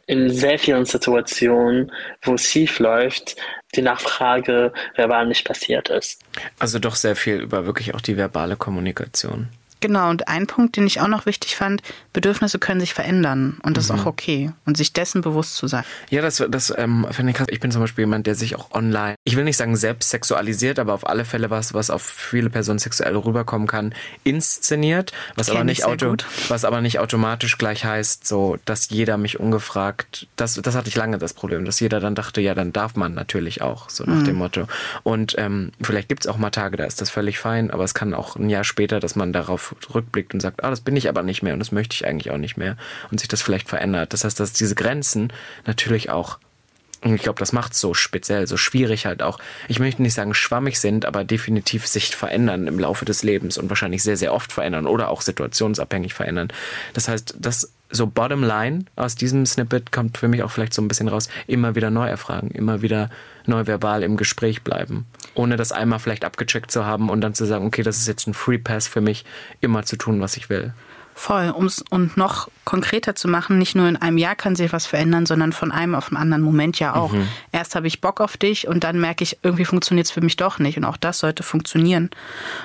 [0.07, 3.37] in sehr vielen Situationen, wo es schief läuft,
[3.75, 6.21] die Nachfrage verbal nicht passiert ist.
[6.59, 9.49] Also doch sehr viel über wirklich auch die verbale Kommunikation.
[9.81, 13.77] Genau, und ein Punkt, den ich auch noch wichtig fand, Bedürfnisse können sich verändern und
[13.77, 13.95] das mhm.
[13.95, 15.85] ist auch okay und sich dessen bewusst zu sein.
[16.11, 17.47] Ja, das, das ähm, finde ich krass.
[17.51, 20.79] Ich bin zum Beispiel jemand, der sich auch online, ich will nicht sagen selbst sexualisiert,
[20.79, 25.65] aber auf alle Fälle was, was auf viele Personen sexuell rüberkommen kann, inszeniert, was aber
[25.65, 26.17] nicht auto,
[26.49, 30.97] was aber nicht automatisch gleich heißt, so, dass jeder mich ungefragt, das, das hatte ich
[30.97, 34.17] lange das Problem, dass jeder dann dachte, ja, dann darf man natürlich auch, so nach
[34.17, 34.25] mhm.
[34.25, 34.67] dem Motto.
[35.05, 37.95] Und ähm, vielleicht gibt es auch mal Tage, da ist das völlig fein, aber es
[37.95, 41.09] kann auch ein Jahr später, dass man darauf rückblickt und sagt, ah, das bin ich
[41.09, 42.77] aber nicht mehr und das möchte ich eigentlich auch nicht mehr
[43.11, 44.13] und sich das vielleicht verändert.
[44.13, 45.33] Das heißt, dass diese Grenzen
[45.67, 46.39] natürlich auch
[47.03, 49.39] und ich glaube, das macht es so speziell, so schwierig halt auch.
[49.69, 53.71] Ich möchte nicht sagen schwammig sind, aber definitiv sich verändern im Laufe des Lebens und
[53.71, 56.49] wahrscheinlich sehr, sehr oft verändern oder auch situationsabhängig verändern.
[56.93, 60.83] Das heißt, das so bottom line aus diesem Snippet kommt für mich auch vielleicht so
[60.83, 63.11] ein bisschen raus, immer wieder neu erfragen, immer wieder
[63.47, 65.07] neu verbal im Gespräch bleiben.
[65.35, 68.27] Ohne das einmal vielleicht abgecheckt zu haben und dann zu sagen, okay, das ist jetzt
[68.27, 69.25] ein Free Pass für mich,
[69.61, 70.73] immer zu tun, was ich will.
[71.21, 74.87] Voll, um's und noch konkreter zu machen, nicht nur in einem Jahr kann sich was
[74.87, 77.13] verändern, sondern von einem auf den anderen Moment ja auch.
[77.13, 77.29] Mhm.
[77.53, 80.37] Erst habe ich Bock auf dich und dann merke ich, irgendwie funktioniert es für mich
[80.37, 82.09] doch nicht und auch das sollte funktionieren.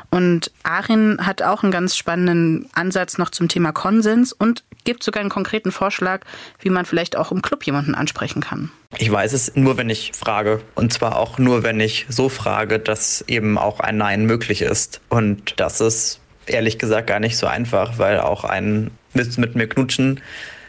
[0.09, 5.19] Und Arin hat auch einen ganz spannenden Ansatz noch zum Thema Konsens und gibt sogar
[5.19, 6.21] einen konkreten Vorschlag,
[6.59, 8.71] wie man vielleicht auch im Club jemanden ansprechen kann.
[8.97, 10.61] Ich weiß es nur, wenn ich frage.
[10.75, 15.01] Und zwar auch nur, wenn ich so frage, dass eben auch ein Nein möglich ist.
[15.09, 19.67] Und das ist ehrlich gesagt gar nicht so einfach, weil auch ein Witz mit mir
[19.67, 20.21] knutschen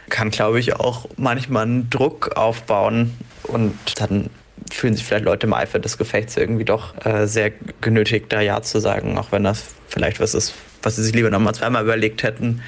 [0.09, 4.29] kann, glaube ich, auch manchmal einen Druck aufbauen und dann
[4.71, 8.61] fühlen sich vielleicht Leute im Eifer des Gefechts irgendwie doch äh, sehr genötigt, da Ja
[8.61, 12.23] zu sagen, auch wenn das vielleicht was ist, was sie sich lieber nochmal zweimal überlegt
[12.23, 12.61] hätten.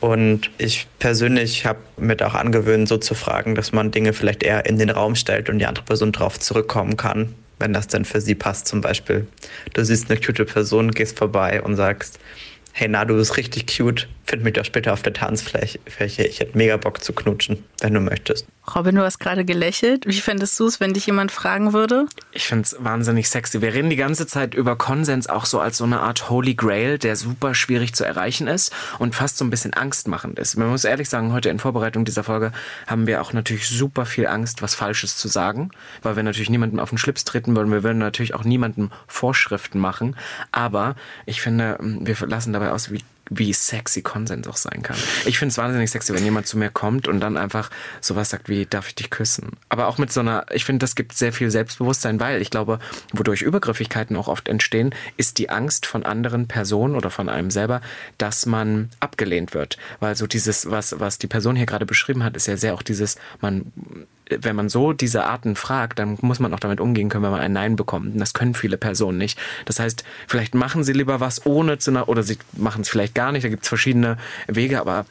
[0.00, 4.66] Und ich persönlich habe mir auch angewöhnt, so zu fragen, dass man Dinge vielleicht eher
[4.66, 8.20] in den Raum stellt und die andere Person darauf zurückkommen kann, wenn das denn für
[8.20, 8.68] sie passt.
[8.68, 9.26] Zum Beispiel,
[9.72, 12.18] du siehst eine cute Person, gehst vorbei und sagst,
[12.74, 15.78] hey, na, du bist richtig cute, find mich doch später auf der Tanzfläche.
[15.86, 18.46] Ich hätte mega Bock zu knutschen, wenn du möchtest.
[18.74, 20.06] Robin, du hast gerade gelächelt.
[20.06, 22.06] Wie fändest du es, wenn dich jemand fragen würde?
[22.32, 23.60] Ich finde es wahnsinnig sexy.
[23.60, 26.98] Wir reden die ganze Zeit über Konsens auch so als so eine Art Holy Grail,
[26.98, 30.56] der super schwierig zu erreichen ist und fast so ein bisschen angstmachend ist.
[30.56, 32.52] Man muss ehrlich sagen, heute in Vorbereitung dieser Folge
[32.86, 35.70] haben wir auch natürlich super viel Angst, was Falsches zu sagen,
[36.02, 37.70] weil wir natürlich niemandem auf den Schlips treten wollen.
[37.70, 40.16] Wir würden natürlich auch niemandem Vorschriften machen.
[40.52, 40.96] Aber
[41.26, 44.96] ich finde, wir lassen dabei aus, wie wie sexy Konsens auch sein kann.
[45.24, 48.48] Ich finde es wahnsinnig sexy, wenn jemand zu mir kommt und dann einfach sowas sagt
[48.48, 49.52] wie, darf ich dich küssen?
[49.68, 52.78] Aber auch mit so einer, ich finde, das gibt sehr viel Selbstbewusstsein, weil ich glaube,
[53.12, 57.80] wodurch Übergriffigkeiten auch oft entstehen, ist die Angst von anderen Personen oder von einem selber,
[58.18, 59.78] dass man abgelehnt wird.
[60.00, 62.82] Weil so dieses, was, was die Person hier gerade beschrieben hat, ist ja sehr auch
[62.82, 63.72] dieses, man
[64.30, 67.40] wenn man so diese Arten fragt, dann muss man auch damit umgehen können, wenn man
[67.40, 68.14] ein Nein bekommt.
[68.14, 69.38] Und das können viele Personen nicht.
[69.64, 73.14] Das heißt, vielleicht machen sie lieber was ohne zu einer, oder sie machen es vielleicht
[73.14, 73.44] gar nicht.
[73.44, 75.06] Da gibt es verschiedene Wege, aber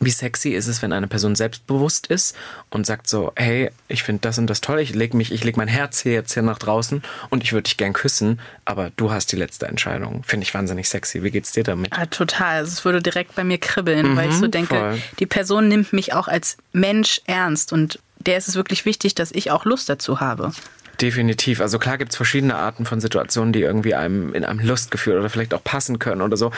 [0.00, 2.34] wie sexy ist es, wenn eine Person selbstbewusst ist
[2.70, 5.58] und sagt so, hey, ich finde das und das toll, ich leg mich, ich leg
[5.58, 9.12] mein Herz hier jetzt hier nach draußen und ich würde dich gern küssen, aber du
[9.12, 10.22] hast die letzte Entscheidung.
[10.24, 11.22] Finde ich wahnsinnig sexy.
[11.22, 11.94] Wie geht's dir damit?
[11.94, 12.56] Ja, total.
[12.56, 14.98] Also es würde direkt bei mir kribbeln, mhm, weil ich so denke, voll.
[15.18, 19.32] die Person nimmt mich auch als Mensch ernst und der ist es wirklich wichtig, dass
[19.32, 20.52] ich auch Lust dazu habe.
[21.00, 21.60] Definitiv.
[21.60, 25.30] Also klar gibt es verschiedene Arten von Situationen, die irgendwie einem in einem Lustgefühl oder
[25.30, 26.52] vielleicht auch passen können oder so.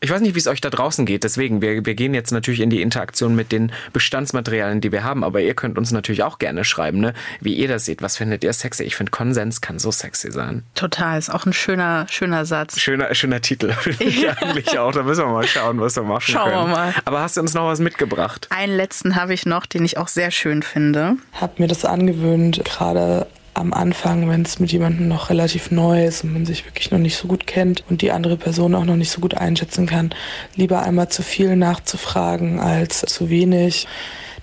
[0.00, 1.24] Ich weiß nicht, wie es euch da draußen geht.
[1.24, 5.24] Deswegen, wir, wir gehen jetzt natürlich in die Interaktion mit den Bestandsmaterialien, die wir haben.
[5.24, 7.14] Aber ihr könnt uns natürlich auch gerne schreiben, ne?
[7.40, 8.00] wie ihr das seht.
[8.00, 8.84] Was findet ihr sexy?
[8.84, 10.62] Ich finde, Konsens kann so sexy sein.
[10.76, 11.18] Total.
[11.18, 12.78] Ist auch ein schöner, schöner Satz.
[12.78, 13.74] Schöner, schöner Titel.
[14.18, 14.32] Ja.
[14.40, 14.92] eigentlich auch.
[14.92, 16.66] Da müssen wir mal schauen, was wir machen Schauen können.
[16.68, 16.94] wir mal.
[17.04, 18.46] Aber hast du uns noch was mitgebracht?
[18.50, 21.16] Einen letzten habe ich noch, den ich auch sehr schön finde.
[21.32, 23.26] Hab mir das angewöhnt, gerade
[23.58, 26.98] am Anfang, wenn es mit jemandem noch relativ neu ist und man sich wirklich noch
[26.98, 30.10] nicht so gut kennt und die andere Person auch noch nicht so gut einschätzen kann,
[30.56, 33.86] lieber einmal zu viel nachzufragen als zu wenig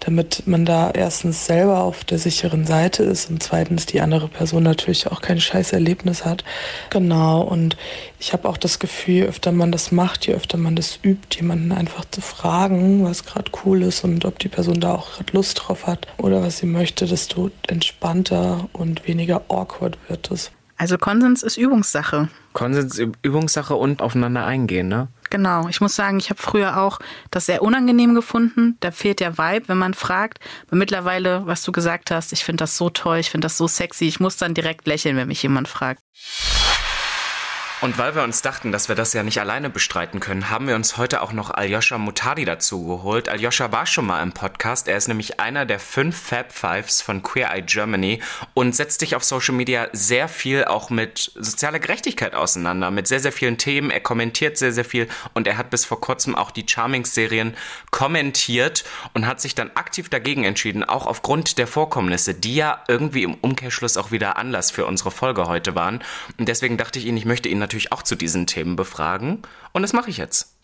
[0.05, 4.63] damit man da erstens selber auf der sicheren Seite ist und zweitens die andere Person
[4.63, 6.43] natürlich auch kein scheiß Erlebnis hat.
[6.91, 7.75] Genau, und
[8.19, 11.37] ich habe auch das Gefühl, je öfter man das macht, je öfter man das übt,
[11.37, 15.33] jemanden einfach zu fragen, was gerade cool ist und ob die Person da auch gerade
[15.33, 20.51] Lust drauf hat oder was sie möchte, desto entspannter und weniger awkward wird es.
[20.77, 22.29] Also Konsens ist Übungssache.
[22.53, 25.07] Konsens ist Übungssache und aufeinander eingehen, ne?
[25.29, 25.67] Genau.
[25.67, 26.99] Ich muss sagen, ich habe früher auch
[27.31, 28.77] das sehr unangenehm gefunden.
[28.79, 30.39] Da fehlt der Vibe, wenn man fragt.
[30.67, 33.67] Aber mittlerweile, was du gesagt hast, ich finde das so toll, ich finde das so
[33.67, 34.05] sexy.
[34.05, 36.01] Ich muss dann direkt lächeln, wenn mich jemand fragt.
[37.85, 40.73] Und weil wir uns dachten, dass wir das ja nicht alleine bestreiten können, haben wir
[40.73, 43.29] uns heute auch noch Aljoscha Mutadi dazu geholt.
[43.29, 44.87] Aljoscha war schon mal im Podcast.
[44.87, 48.23] Er ist nämlich einer der fünf Fab Fives von Queer Eye Germany
[48.55, 53.19] und setzt sich auf Social Media sehr viel auch mit sozialer Gerechtigkeit auseinander, mit sehr,
[53.19, 53.91] sehr vielen Themen.
[53.91, 57.53] Er kommentiert sehr, sehr viel und er hat bis vor kurzem auch die Charming-Serien
[57.91, 63.21] kommentiert und hat sich dann aktiv dagegen entschieden, auch aufgrund der Vorkommnisse, die ja irgendwie
[63.21, 66.03] im Umkehrschluss auch wieder Anlass für unsere Folge heute waren.
[66.39, 69.41] Und deswegen dachte ich Ihnen, ich möchte ihn natürlich natürlich auch zu diesen Themen befragen.
[69.73, 70.55] Und das mache ich jetzt.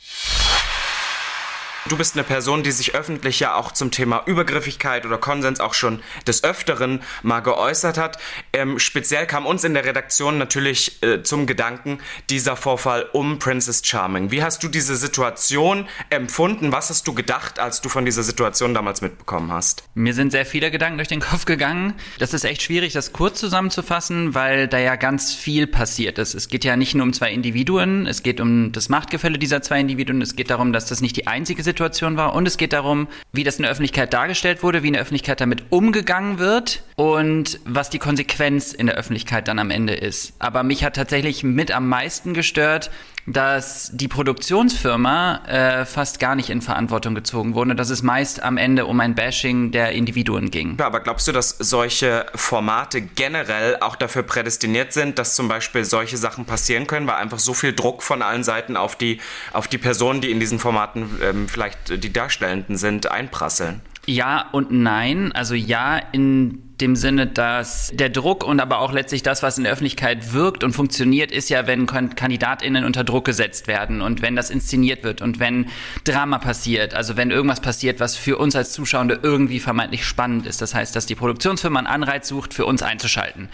[1.90, 5.74] Du bist eine Person, die sich öffentlich ja auch zum Thema Übergriffigkeit oder Konsens auch
[5.74, 8.20] schon des Öfteren mal geäußert hat.
[8.54, 11.98] Ähm, speziell kam uns in der Redaktion natürlich äh, zum Gedanken
[12.30, 14.30] dieser Vorfall um Princess Charming.
[14.30, 16.72] Wie hast du diese Situation empfunden?
[16.72, 19.84] Was hast du gedacht, als du von dieser Situation damals mitbekommen hast?
[19.96, 21.96] Mir sind sehr viele Gedanken durch den Kopf gegangen.
[22.20, 26.36] Das ist echt schwierig, das kurz zusammenzufassen, weil da ja ganz viel passiert ist.
[26.36, 29.80] Es geht ja nicht nur um zwei Individuen, es geht um das Machtgefälle dieser zwei
[29.80, 32.74] Individuen, es geht darum, dass das nicht die einzige Situation Situation war und es geht
[32.74, 36.84] darum, wie das in der Öffentlichkeit dargestellt wurde, wie in der Öffentlichkeit damit umgegangen wird
[36.96, 40.34] und was die Konsequenz in der Öffentlichkeit dann am Ende ist.
[40.40, 42.92] Aber mich hat tatsächlich mit am meisten gestört,
[43.28, 48.58] dass die Produktionsfirma äh, fast gar nicht in Verantwortung gezogen wurde, dass es meist am
[48.58, 50.78] Ende um ein Bashing der Individuen ging.
[50.80, 55.86] Ja, aber glaubst du, dass solche Formate generell auch dafür prädestiniert sind, dass zum Beispiel
[55.86, 59.20] solche Sachen passieren können, weil einfach so viel Druck von allen Seiten auf die,
[59.54, 63.82] auf die Personen, die in diesen Formaten ähm, vielleicht die Darstellenden sind, einprasseln?
[64.06, 65.32] Ja und nein.
[65.32, 69.64] Also ja, in dem Sinne, dass der Druck und aber auch letztlich das, was in
[69.64, 74.36] der Öffentlichkeit wirkt und funktioniert, ist ja, wenn KandidatInnen unter Druck gesetzt werden und wenn
[74.36, 75.68] das inszeniert wird und wenn
[76.04, 80.62] Drama passiert, also wenn irgendwas passiert, was für uns als Zuschauende irgendwie vermeintlich spannend ist.
[80.62, 83.50] Das heißt, dass die Produktionsfirma einen Anreiz sucht, für uns einzuschalten.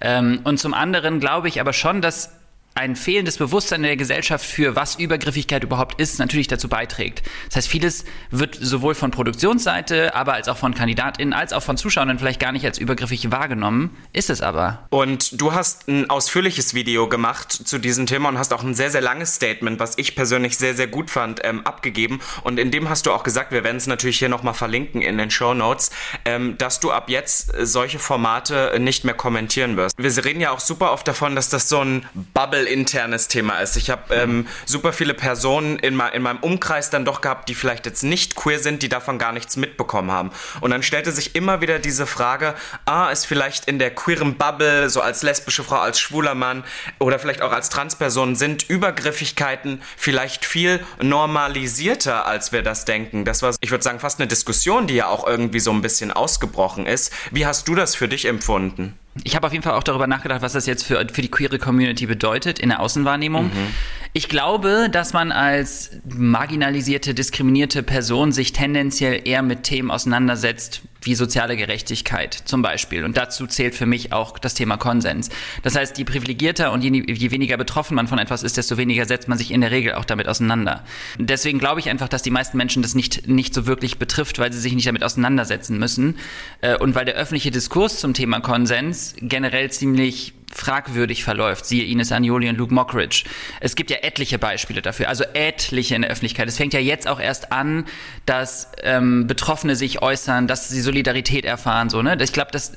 [0.00, 2.37] Ähm, und zum anderen glaube ich aber schon, dass
[2.78, 7.22] ein fehlendes Bewusstsein in der Gesellschaft für was Übergriffigkeit überhaupt ist, natürlich dazu beiträgt.
[7.48, 11.76] Das heißt, vieles wird sowohl von Produktionsseite, aber als auch von KandidatInnen, als auch von
[11.76, 14.86] Zuschauern vielleicht gar nicht als übergriffig wahrgenommen, ist es aber.
[14.90, 18.90] Und du hast ein ausführliches Video gemacht zu diesem Thema und hast auch ein sehr,
[18.90, 22.20] sehr langes Statement, was ich persönlich sehr, sehr gut fand, ähm, abgegeben.
[22.44, 25.18] Und in dem hast du auch gesagt, wir werden es natürlich hier nochmal verlinken in
[25.18, 25.90] den Show Notes,
[26.24, 29.96] ähm, dass du ab jetzt solche Formate nicht mehr kommentieren wirst.
[29.98, 33.76] Wir reden ja auch super oft davon, dass das so ein Bubble internes Thema ist.
[33.76, 37.86] Ich habe ähm, super viele Personen in, in meinem Umkreis dann doch gehabt, die vielleicht
[37.86, 40.30] jetzt nicht queer sind, die davon gar nichts mitbekommen haben.
[40.60, 42.54] Und dann stellte sich immer wieder diese Frage,
[42.84, 46.64] ah, ist vielleicht in der queeren Bubble, so als lesbische Frau, als schwuler Mann
[46.98, 53.24] oder vielleicht auch als Transperson, sind Übergriffigkeiten vielleicht viel normalisierter, als wir das denken.
[53.24, 56.12] Das war, ich würde sagen, fast eine Diskussion, die ja auch irgendwie so ein bisschen
[56.12, 57.12] ausgebrochen ist.
[57.30, 58.98] Wie hast du das für dich empfunden?
[59.24, 61.58] Ich habe auf jeden Fall auch darüber nachgedacht, was das jetzt für, für die queere
[61.58, 63.46] Community bedeutet in der Außenwahrnehmung.
[63.46, 63.74] Mhm.
[64.12, 71.14] Ich glaube, dass man als marginalisierte, diskriminierte Person sich tendenziell eher mit Themen auseinandersetzt, wie
[71.14, 73.04] soziale Gerechtigkeit zum Beispiel.
[73.04, 75.30] Und dazu zählt für mich auch das Thema Konsens.
[75.62, 79.04] Das heißt, je privilegierter und je, je, weniger betroffen man von etwas ist, desto weniger
[79.04, 80.84] setzt man sich in der Regel auch damit auseinander.
[81.18, 84.52] Deswegen glaube ich einfach, dass die meisten Menschen das nicht, nicht so wirklich betrifft, weil
[84.52, 86.16] sie sich nicht damit auseinandersetzen müssen.
[86.60, 91.66] Äh, und weil der öffentliche Diskurs zum Thema Konsens generell ziemlich fragwürdig verläuft.
[91.66, 93.24] Siehe Ines Agnoli und Luke Mockridge.
[93.60, 96.48] Es gibt ja etliche Beispiele dafür, also etliche in der Öffentlichkeit.
[96.48, 97.84] Es fängt ja jetzt auch erst an,
[98.26, 101.90] dass ähm, Betroffene sich äußern, dass sie Solidarität erfahren.
[101.90, 102.16] So, ne?
[102.20, 102.72] Ich glaube, dass,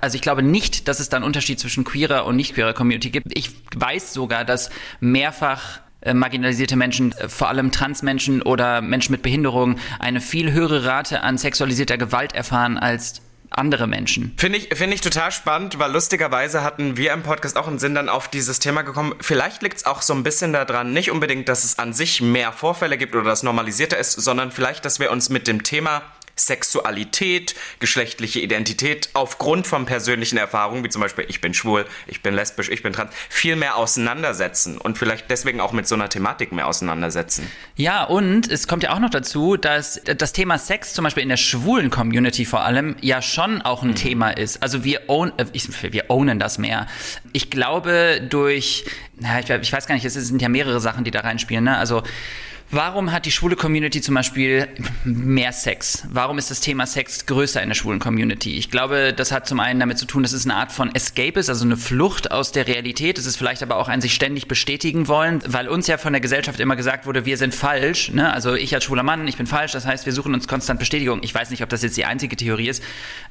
[0.00, 3.10] also ich glaube nicht, dass es da einen Unterschied zwischen queerer und nicht queerer Community
[3.10, 3.26] gibt.
[3.36, 4.70] Ich weiß sogar, dass
[5.00, 10.86] mehrfach äh, marginalisierte Menschen, äh, vor allem Transmenschen oder Menschen mit Behinderung, eine viel höhere
[10.86, 13.20] Rate an sexualisierter Gewalt erfahren als
[13.50, 14.32] andere Menschen.
[14.36, 17.94] Finde ich, finde ich total spannend, weil lustigerweise hatten wir im Podcast auch einen Sinn
[17.94, 19.14] dann auf dieses Thema gekommen.
[19.20, 22.52] Vielleicht liegt es auch so ein bisschen daran, nicht unbedingt, dass es an sich mehr
[22.52, 26.02] Vorfälle gibt oder das normalisierter ist, sondern vielleicht, dass wir uns mit dem Thema
[26.46, 32.34] Sexualität, geschlechtliche Identität aufgrund von persönlichen Erfahrungen, wie zum Beispiel ich bin schwul, ich bin
[32.34, 36.52] lesbisch, ich bin trans, viel mehr auseinandersetzen und vielleicht deswegen auch mit so einer Thematik
[36.52, 37.50] mehr auseinandersetzen.
[37.76, 41.28] Ja, und es kommt ja auch noch dazu, dass das Thema Sex zum Beispiel in
[41.28, 43.94] der schwulen Community vor allem ja schon auch ein mhm.
[43.96, 44.62] Thema ist.
[44.62, 45.46] Also wir, own, äh,
[45.92, 46.86] wir ownen das mehr.
[47.32, 48.84] Ich glaube durch,
[49.18, 51.64] ich, ich weiß gar nicht, es sind ja mehrere Sachen, die da reinspielen.
[51.64, 51.76] Ne?
[51.76, 52.02] Also
[52.72, 54.68] Warum hat die schwule Community zum Beispiel
[55.02, 56.04] mehr Sex?
[56.08, 58.56] Warum ist das Thema Sex größer in der schwulen Community?
[58.56, 61.40] Ich glaube, das hat zum einen damit zu tun, dass es eine Art von Escape
[61.40, 63.18] ist, also eine Flucht aus der Realität.
[63.18, 66.20] Es ist vielleicht aber auch ein sich ständig bestätigen wollen, weil uns ja von der
[66.20, 68.12] Gesellschaft immer gesagt wurde, wir sind falsch.
[68.12, 68.32] Ne?
[68.32, 69.72] Also ich als schwuler Mann, ich bin falsch.
[69.72, 71.24] Das heißt, wir suchen uns konstant Bestätigung.
[71.24, 72.84] Ich weiß nicht, ob das jetzt die einzige Theorie ist.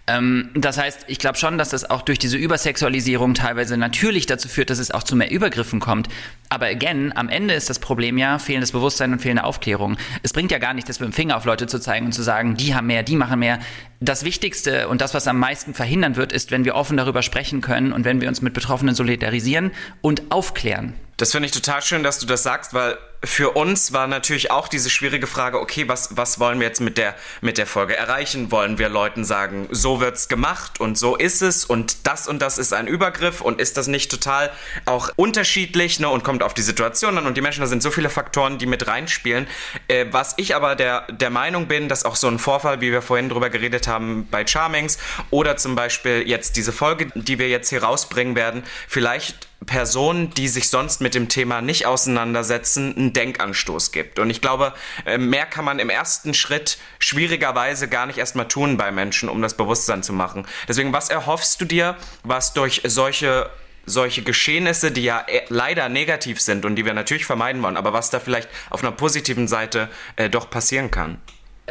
[0.08, 4.50] Ähm, das heißt, ich glaube schon, dass das auch durch diese Übersexualisierung teilweise natürlich dazu
[4.50, 6.10] führt, dass es auch zu mehr Übergriffen kommt.
[6.50, 9.98] Aber again, am Ende ist das Problem ja fehlendes Bewusstsein und fehlende Aufklärung.
[10.24, 12.24] Es bringt ja gar nicht, das mit dem Finger auf Leute zu zeigen und zu
[12.24, 13.60] sagen, die haben mehr, die machen mehr.
[14.00, 17.62] Das Wichtigste und das, was am meisten verhindern wird, ist, wenn wir offen darüber sprechen
[17.62, 19.72] können und wenn wir uns mit Betroffenen solidarisieren
[20.02, 20.94] und aufklären.
[21.18, 24.70] Das finde ich total schön, dass du das sagst, weil für uns war natürlich auch
[24.70, 28.50] diese schwierige Frage, okay, was, was wollen wir jetzt mit der, mit der Folge erreichen?
[28.50, 32.58] Wollen wir Leuten sagen, so wird's gemacht und so ist es und das und das
[32.58, 34.50] ist ein Übergriff und ist das nicht total
[34.86, 37.92] auch unterschiedlich ne, und kommt auf die Situation an und die Menschen, da sind so
[37.92, 39.48] viele Faktoren, die mit reinspielen.
[39.90, 43.02] Äh, was ich aber der, der Meinung bin, dass auch so ein Vorfall, wie wir
[43.02, 44.98] vorhin drüber geredet haben bei Charmings
[45.30, 50.48] oder zum Beispiel jetzt diese Folge, die wir jetzt hier rausbringen werden, vielleicht Personen, die
[50.48, 54.20] sich sonst mit dem Thema nicht auseinandersetzen, einen Denkanstoß gibt.
[54.20, 54.74] Und ich glaube,
[55.06, 59.42] äh, mehr kann man im ersten Schritt schwierigerweise gar nicht erstmal tun bei Menschen, um
[59.42, 60.46] das Bewusstsein zu machen.
[60.68, 63.50] Deswegen, was erhoffst du dir, was durch solche
[63.86, 67.92] solche Geschehnisse, die ja äh, leider negativ sind und die wir natürlich vermeiden wollen, aber
[67.92, 71.20] was da vielleicht auf einer positiven Seite äh, doch passieren kann?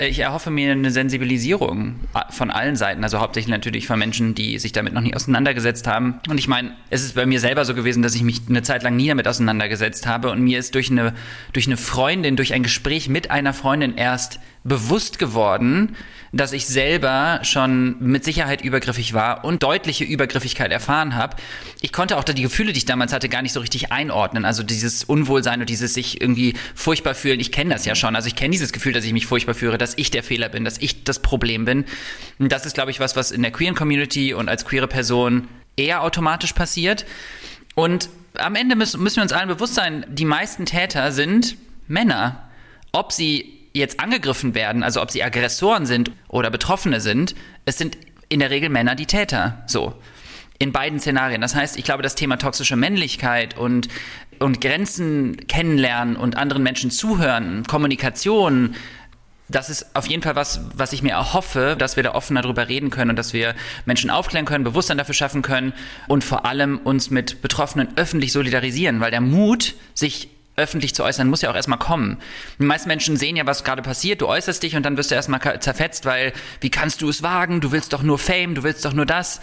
[0.01, 1.97] Ich erhoffe mir eine Sensibilisierung
[2.31, 6.21] von allen Seiten, also hauptsächlich natürlich von Menschen, die sich damit noch nie auseinandergesetzt haben.
[6.29, 8.83] Und ich meine, es ist bei mir selber so gewesen, dass ich mich eine Zeit
[8.83, 11.15] lang nie damit auseinandergesetzt habe und mir ist durch eine,
[11.53, 15.97] durch eine Freundin, durch ein Gespräch mit einer Freundin erst bewusst geworden,
[16.33, 21.37] dass ich selber schon mit Sicherheit übergriffig war und deutliche Übergriffigkeit erfahren habe.
[21.81, 24.45] Ich konnte auch die Gefühle, die ich damals hatte, gar nicht so richtig einordnen.
[24.45, 27.41] Also dieses Unwohlsein und dieses sich irgendwie furchtbar fühlen.
[27.41, 28.15] Ich kenne das ja schon.
[28.15, 30.65] Also ich kenne dieses Gefühl, dass ich mich furchtbar führe, dass ich der Fehler bin,
[30.65, 31.87] dass ich das Problem bin.
[32.39, 35.49] Und das ist, glaube ich, was, was in der queeren Community und als queere Person
[35.77, 37.07] eher automatisch passiert.
[37.75, 41.57] Und am Ende müssen, müssen wir uns allen bewusst sein, die meisten Täter sind
[41.87, 42.43] Männer.
[42.93, 47.97] Ob sie jetzt angegriffen werden, also ob sie Aggressoren sind oder Betroffene sind, es sind
[48.29, 49.63] in der Regel Männer die Täter.
[49.67, 49.95] So.
[50.59, 51.41] In beiden Szenarien.
[51.41, 53.89] Das heißt, ich glaube, das Thema toxische Männlichkeit und,
[54.41, 58.75] und Grenzen kennenlernen und anderen Menschen zuhören, Kommunikation,
[59.49, 62.69] das ist auf jeden Fall was, was ich mir erhoffe, dass wir da offener drüber
[62.69, 63.55] reden können und dass wir
[63.87, 65.73] Menschen aufklären können, Bewusstsein dafür schaffen können
[66.07, 70.29] und vor allem uns mit Betroffenen öffentlich solidarisieren, weil der Mut, sich
[70.59, 72.19] öffentlich zu äußern, muss ja auch erstmal kommen.
[72.59, 75.15] Die meisten Menschen sehen ja, was gerade passiert, du äußerst dich und dann wirst du
[75.15, 77.61] erstmal zerfetzt, weil wie kannst du es wagen?
[77.61, 79.41] Du willst doch nur Fame, du willst doch nur das.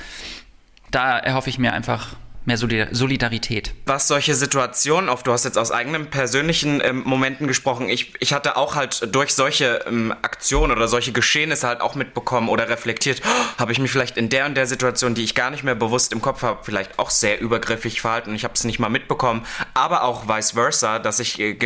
[0.92, 3.74] Da erhoffe ich mir einfach mehr Solidarität.
[3.86, 8.34] Was solche Situationen oft, du hast jetzt aus eigenen persönlichen ähm, Momenten gesprochen, ich, ich
[8.34, 13.22] hatte auch halt durch solche ähm, Aktionen oder solche Geschehnisse halt auch mitbekommen oder reflektiert,
[13.26, 15.76] oh, habe ich mich vielleicht in der und der Situation, die ich gar nicht mehr
[15.76, 18.90] bewusst im Kopf habe, vielleicht auch sehr übergriffig verhalten und ich habe es nicht mal
[18.90, 21.58] mitbekommen, aber auch vice versa, dass ich äh,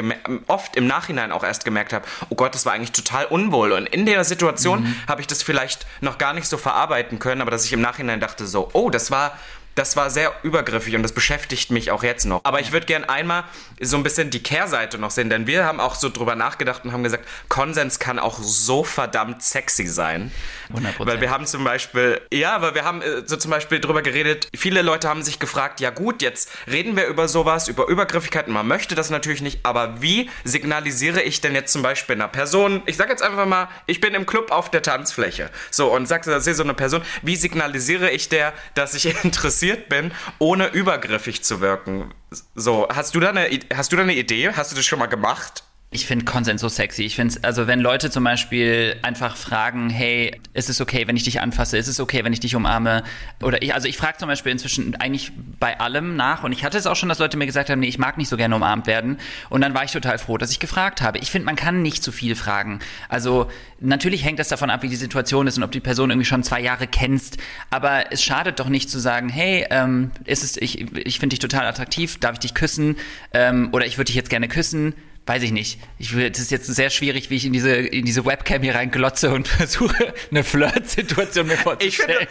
[0.48, 3.88] oft im Nachhinein auch erst gemerkt habe, oh Gott, das war eigentlich total unwohl und
[3.88, 4.96] in der Situation mhm.
[5.08, 8.20] habe ich das vielleicht noch gar nicht so verarbeiten können, aber dass ich im Nachhinein
[8.20, 9.38] dachte so, oh, das war
[9.80, 12.42] das war sehr übergriffig und das beschäftigt mich auch jetzt noch.
[12.44, 13.46] Aber ich würde gerne einmal
[13.80, 16.92] so ein bisschen die Kehrseite noch sehen, denn wir haben auch so drüber nachgedacht und
[16.92, 20.34] haben gesagt, Konsens kann auch so verdammt sexy sein.
[20.74, 21.06] 100%.
[21.06, 24.50] Weil wir haben zum Beispiel, ja, weil wir haben äh, so zum Beispiel drüber geredet,
[24.54, 28.68] viele Leute haben sich gefragt, ja gut, jetzt reden wir über sowas, über Übergriffigkeiten, man
[28.68, 32.98] möchte das natürlich nicht, aber wie signalisiere ich denn jetzt zum Beispiel einer Person, ich
[32.98, 36.42] sage jetzt einfach mal, ich bin im Club auf der Tanzfläche, so und sag, da
[36.42, 41.44] sehe so eine Person, wie signalisiere ich der, dass ich interessiert interessiert bin, ohne übergriffig
[41.44, 42.14] zu wirken.
[42.56, 44.52] So, hast du da eine, hast du da eine Idee?
[44.54, 45.64] Hast du das schon mal gemacht?
[45.92, 47.02] Ich finde Konsens so sexy.
[47.02, 51.24] Ich finde also wenn Leute zum Beispiel einfach fragen, hey, ist es okay, wenn ich
[51.24, 51.80] dich anfasse?
[51.80, 53.02] Ist es okay, wenn ich dich umarme?
[53.42, 56.78] Oder ich, also ich frage zum Beispiel inzwischen eigentlich bei allem nach und ich hatte
[56.78, 58.86] es auch schon, dass Leute mir gesagt haben, nee, ich mag nicht so gerne umarmt
[58.86, 59.18] werden.
[59.50, 61.18] Und dann war ich total froh, dass ich gefragt habe.
[61.18, 62.82] Ich finde, man kann nicht zu viel fragen.
[63.08, 66.28] Also natürlich hängt das davon ab, wie die Situation ist und ob die Person irgendwie
[66.28, 67.38] schon zwei Jahre kennst.
[67.72, 71.40] Aber es schadet doch nicht zu sagen, hey, ähm, ist es, ich, ich finde dich
[71.40, 72.96] total attraktiv, darf ich dich küssen?
[73.34, 74.94] Ähm, oder ich würde dich jetzt gerne küssen
[75.30, 75.80] weiß ich nicht.
[76.00, 79.30] Ich es ist jetzt sehr schwierig, wie ich in diese, in diese Webcam hier reinglotze
[79.30, 82.28] und versuche, eine Flirt-Situation mir vorzustellen.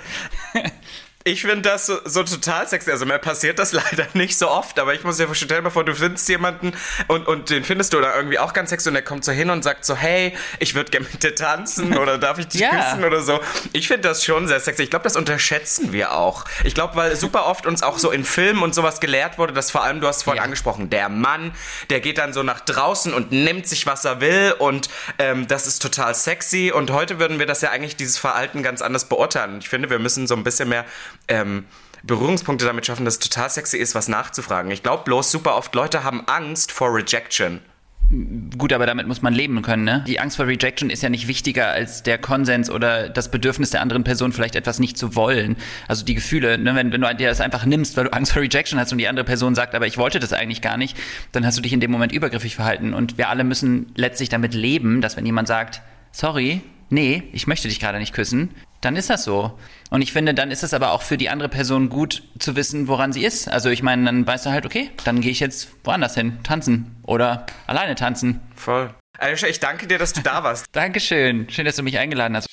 [0.53, 0.73] Ich finde,
[1.25, 2.91] ich finde das so, so, total sexy.
[2.91, 5.65] Also mir passiert das leider nicht so oft, aber ich muss dir vorstellen, stell dir
[5.65, 6.73] mal vor, du findest jemanden
[7.07, 9.51] und, und den findest du da irgendwie auch ganz sexy und der kommt so hin
[9.51, 12.71] und sagt so, hey, ich würde gerne mit dir tanzen oder darf ich dich ja.
[12.71, 13.41] küssen oder so.
[13.73, 14.85] Ich finde das schon sehr sexy.
[14.85, 16.45] Ich glaube, das unterschätzen wir auch.
[16.65, 19.71] Ich glaube, weil super oft uns auch so in Filmen und sowas gelehrt wurde, dass
[19.71, 20.45] vor allem, du hast vorhin ja.
[20.45, 21.53] angesprochen, der Mann,
[21.91, 24.89] der geht dann so nach draußen und nimmt sich, was er will und
[25.19, 28.83] ähm, das ist total sexy und heute würden wir das ja eigentlich, dieses Verhalten ganz
[28.83, 29.59] anders beurteilen.
[29.59, 30.85] Ich finde, wir müssen so ein bisschen mehr
[31.29, 31.65] ähm,
[32.03, 34.71] Berührungspunkte damit schaffen, dass es total sexy ist, was nachzufragen.
[34.71, 37.61] Ich glaube bloß, super oft Leute haben Angst vor Rejection.
[38.57, 40.03] Gut, aber damit muss man leben können, ne?
[40.07, 43.83] Die Angst vor Rejection ist ja nicht wichtiger als der Konsens oder das Bedürfnis der
[43.83, 45.57] anderen Person, vielleicht etwas nicht zu wollen.
[45.89, 46.75] Also die Gefühle, ne?
[46.75, 49.09] wenn, wenn du dir das einfach nimmst, weil du Angst vor Rejection hast und die
[49.09, 50.97] andere Person sagt, aber ich wollte das eigentlich gar nicht,
[51.33, 52.95] dann hast du dich in dem Moment übergriffig verhalten.
[52.95, 57.69] Und wir alle müssen letztlich damit leben, dass wenn jemand sagt, sorry, nee, ich möchte
[57.69, 59.59] dich gerade nicht küssen, dann ist das so.
[59.91, 62.89] Und ich finde, dann ist es aber auch für die andere Person gut zu wissen,
[62.89, 63.49] woran sie ist.
[63.49, 66.97] Also ich meine, dann weißt du halt, okay, dann gehe ich jetzt woanders hin, tanzen
[67.03, 68.41] oder alleine tanzen.
[68.55, 68.95] Voll.
[69.19, 70.67] Alicia, ich danke dir, dass du da warst.
[70.73, 71.51] Dankeschön.
[71.51, 72.49] Schön, dass du mich eingeladen hast.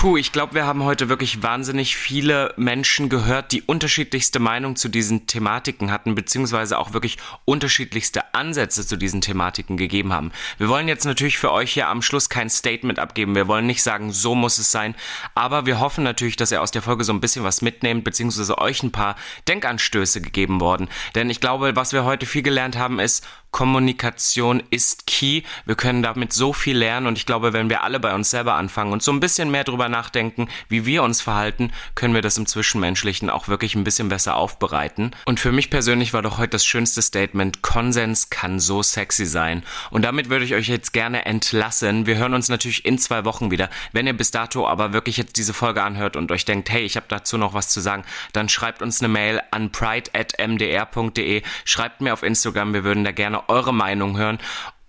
[0.00, 4.88] Puh, ich glaube, wir haben heute wirklich wahnsinnig viele Menschen gehört, die unterschiedlichste Meinung zu
[4.88, 10.30] diesen Thematiken hatten, beziehungsweise auch wirklich unterschiedlichste Ansätze zu diesen Thematiken gegeben haben.
[10.56, 13.34] Wir wollen jetzt natürlich für euch hier am Schluss kein Statement abgeben.
[13.34, 14.94] Wir wollen nicht sagen, so muss es sein.
[15.34, 18.56] Aber wir hoffen natürlich, dass ihr aus der Folge so ein bisschen was mitnehmt, beziehungsweise
[18.56, 19.16] euch ein paar
[19.48, 20.88] Denkanstöße gegeben worden.
[21.16, 25.42] Denn ich glaube, was wir heute viel gelernt haben, ist, Kommunikation ist key.
[25.66, 28.54] Wir können damit so viel lernen und ich glaube, wenn wir alle bei uns selber
[28.54, 32.38] anfangen und so ein bisschen mehr drüber nachdenken, wie wir uns verhalten, können wir das
[32.38, 35.10] im Zwischenmenschlichen auch wirklich ein bisschen besser aufbereiten.
[35.24, 39.64] Und für mich persönlich war doch heute das schönste Statement, Konsens kann so sexy sein.
[39.90, 42.06] Und damit würde ich euch jetzt gerne entlassen.
[42.06, 43.70] Wir hören uns natürlich in zwei Wochen wieder.
[43.92, 46.96] Wenn ihr bis dato aber wirklich jetzt diese Folge anhört und euch denkt, hey, ich
[46.96, 52.12] habe dazu noch was zu sagen, dann schreibt uns eine Mail an pride.mdr.de, schreibt mir
[52.12, 54.38] auf Instagram, wir würden da gerne eure Meinung hören.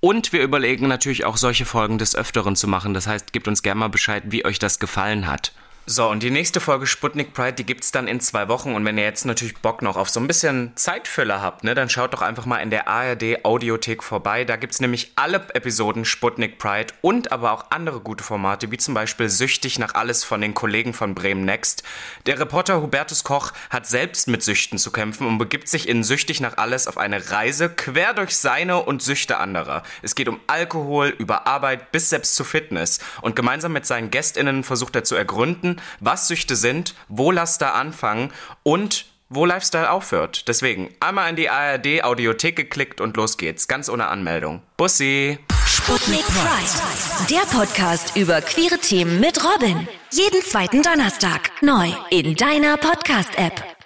[0.02, 2.94] Und wir überlegen natürlich auch solche Folgen des Öfteren zu machen.
[2.94, 5.52] Das heißt, gebt uns gerne mal Bescheid, wie euch das gefallen hat.
[5.92, 8.76] So, und die nächste Folge Sputnik Pride, die gibt's dann in zwei Wochen.
[8.76, 11.90] Und wenn ihr jetzt natürlich Bock noch auf so ein bisschen Zeitfüller habt, ne, dann
[11.90, 14.46] schaut doch einfach mal in der ARD Audiothek vorbei.
[14.46, 18.94] Da gibt's nämlich alle Episoden Sputnik Pride und aber auch andere gute Formate, wie zum
[18.94, 21.82] Beispiel Süchtig nach alles von den Kollegen von Bremen Next.
[22.28, 26.40] Der Reporter Hubertus Koch hat selbst mit Süchten zu kämpfen und begibt sich in Süchtig
[26.40, 29.82] nach alles auf eine Reise quer durch seine und Süchte anderer.
[30.04, 33.00] Es geht um Alkohol, über Arbeit bis selbst zu Fitness.
[33.24, 38.32] Und gemeinsam mit seinen GästInnen versucht er zu ergründen, was Süchte sind, wo Laster anfangen
[38.64, 40.48] und wo Lifestyle aufhört.
[40.48, 44.62] Deswegen einmal in die ARD Audiothek geklickt und los geht's, ganz ohne Anmeldung.
[44.78, 45.38] Bussi!
[45.66, 49.88] Sputnik Pride, der Podcast über queere Themen mit Robin.
[50.12, 53.79] Jeden zweiten Donnerstag neu in deiner Podcast-App.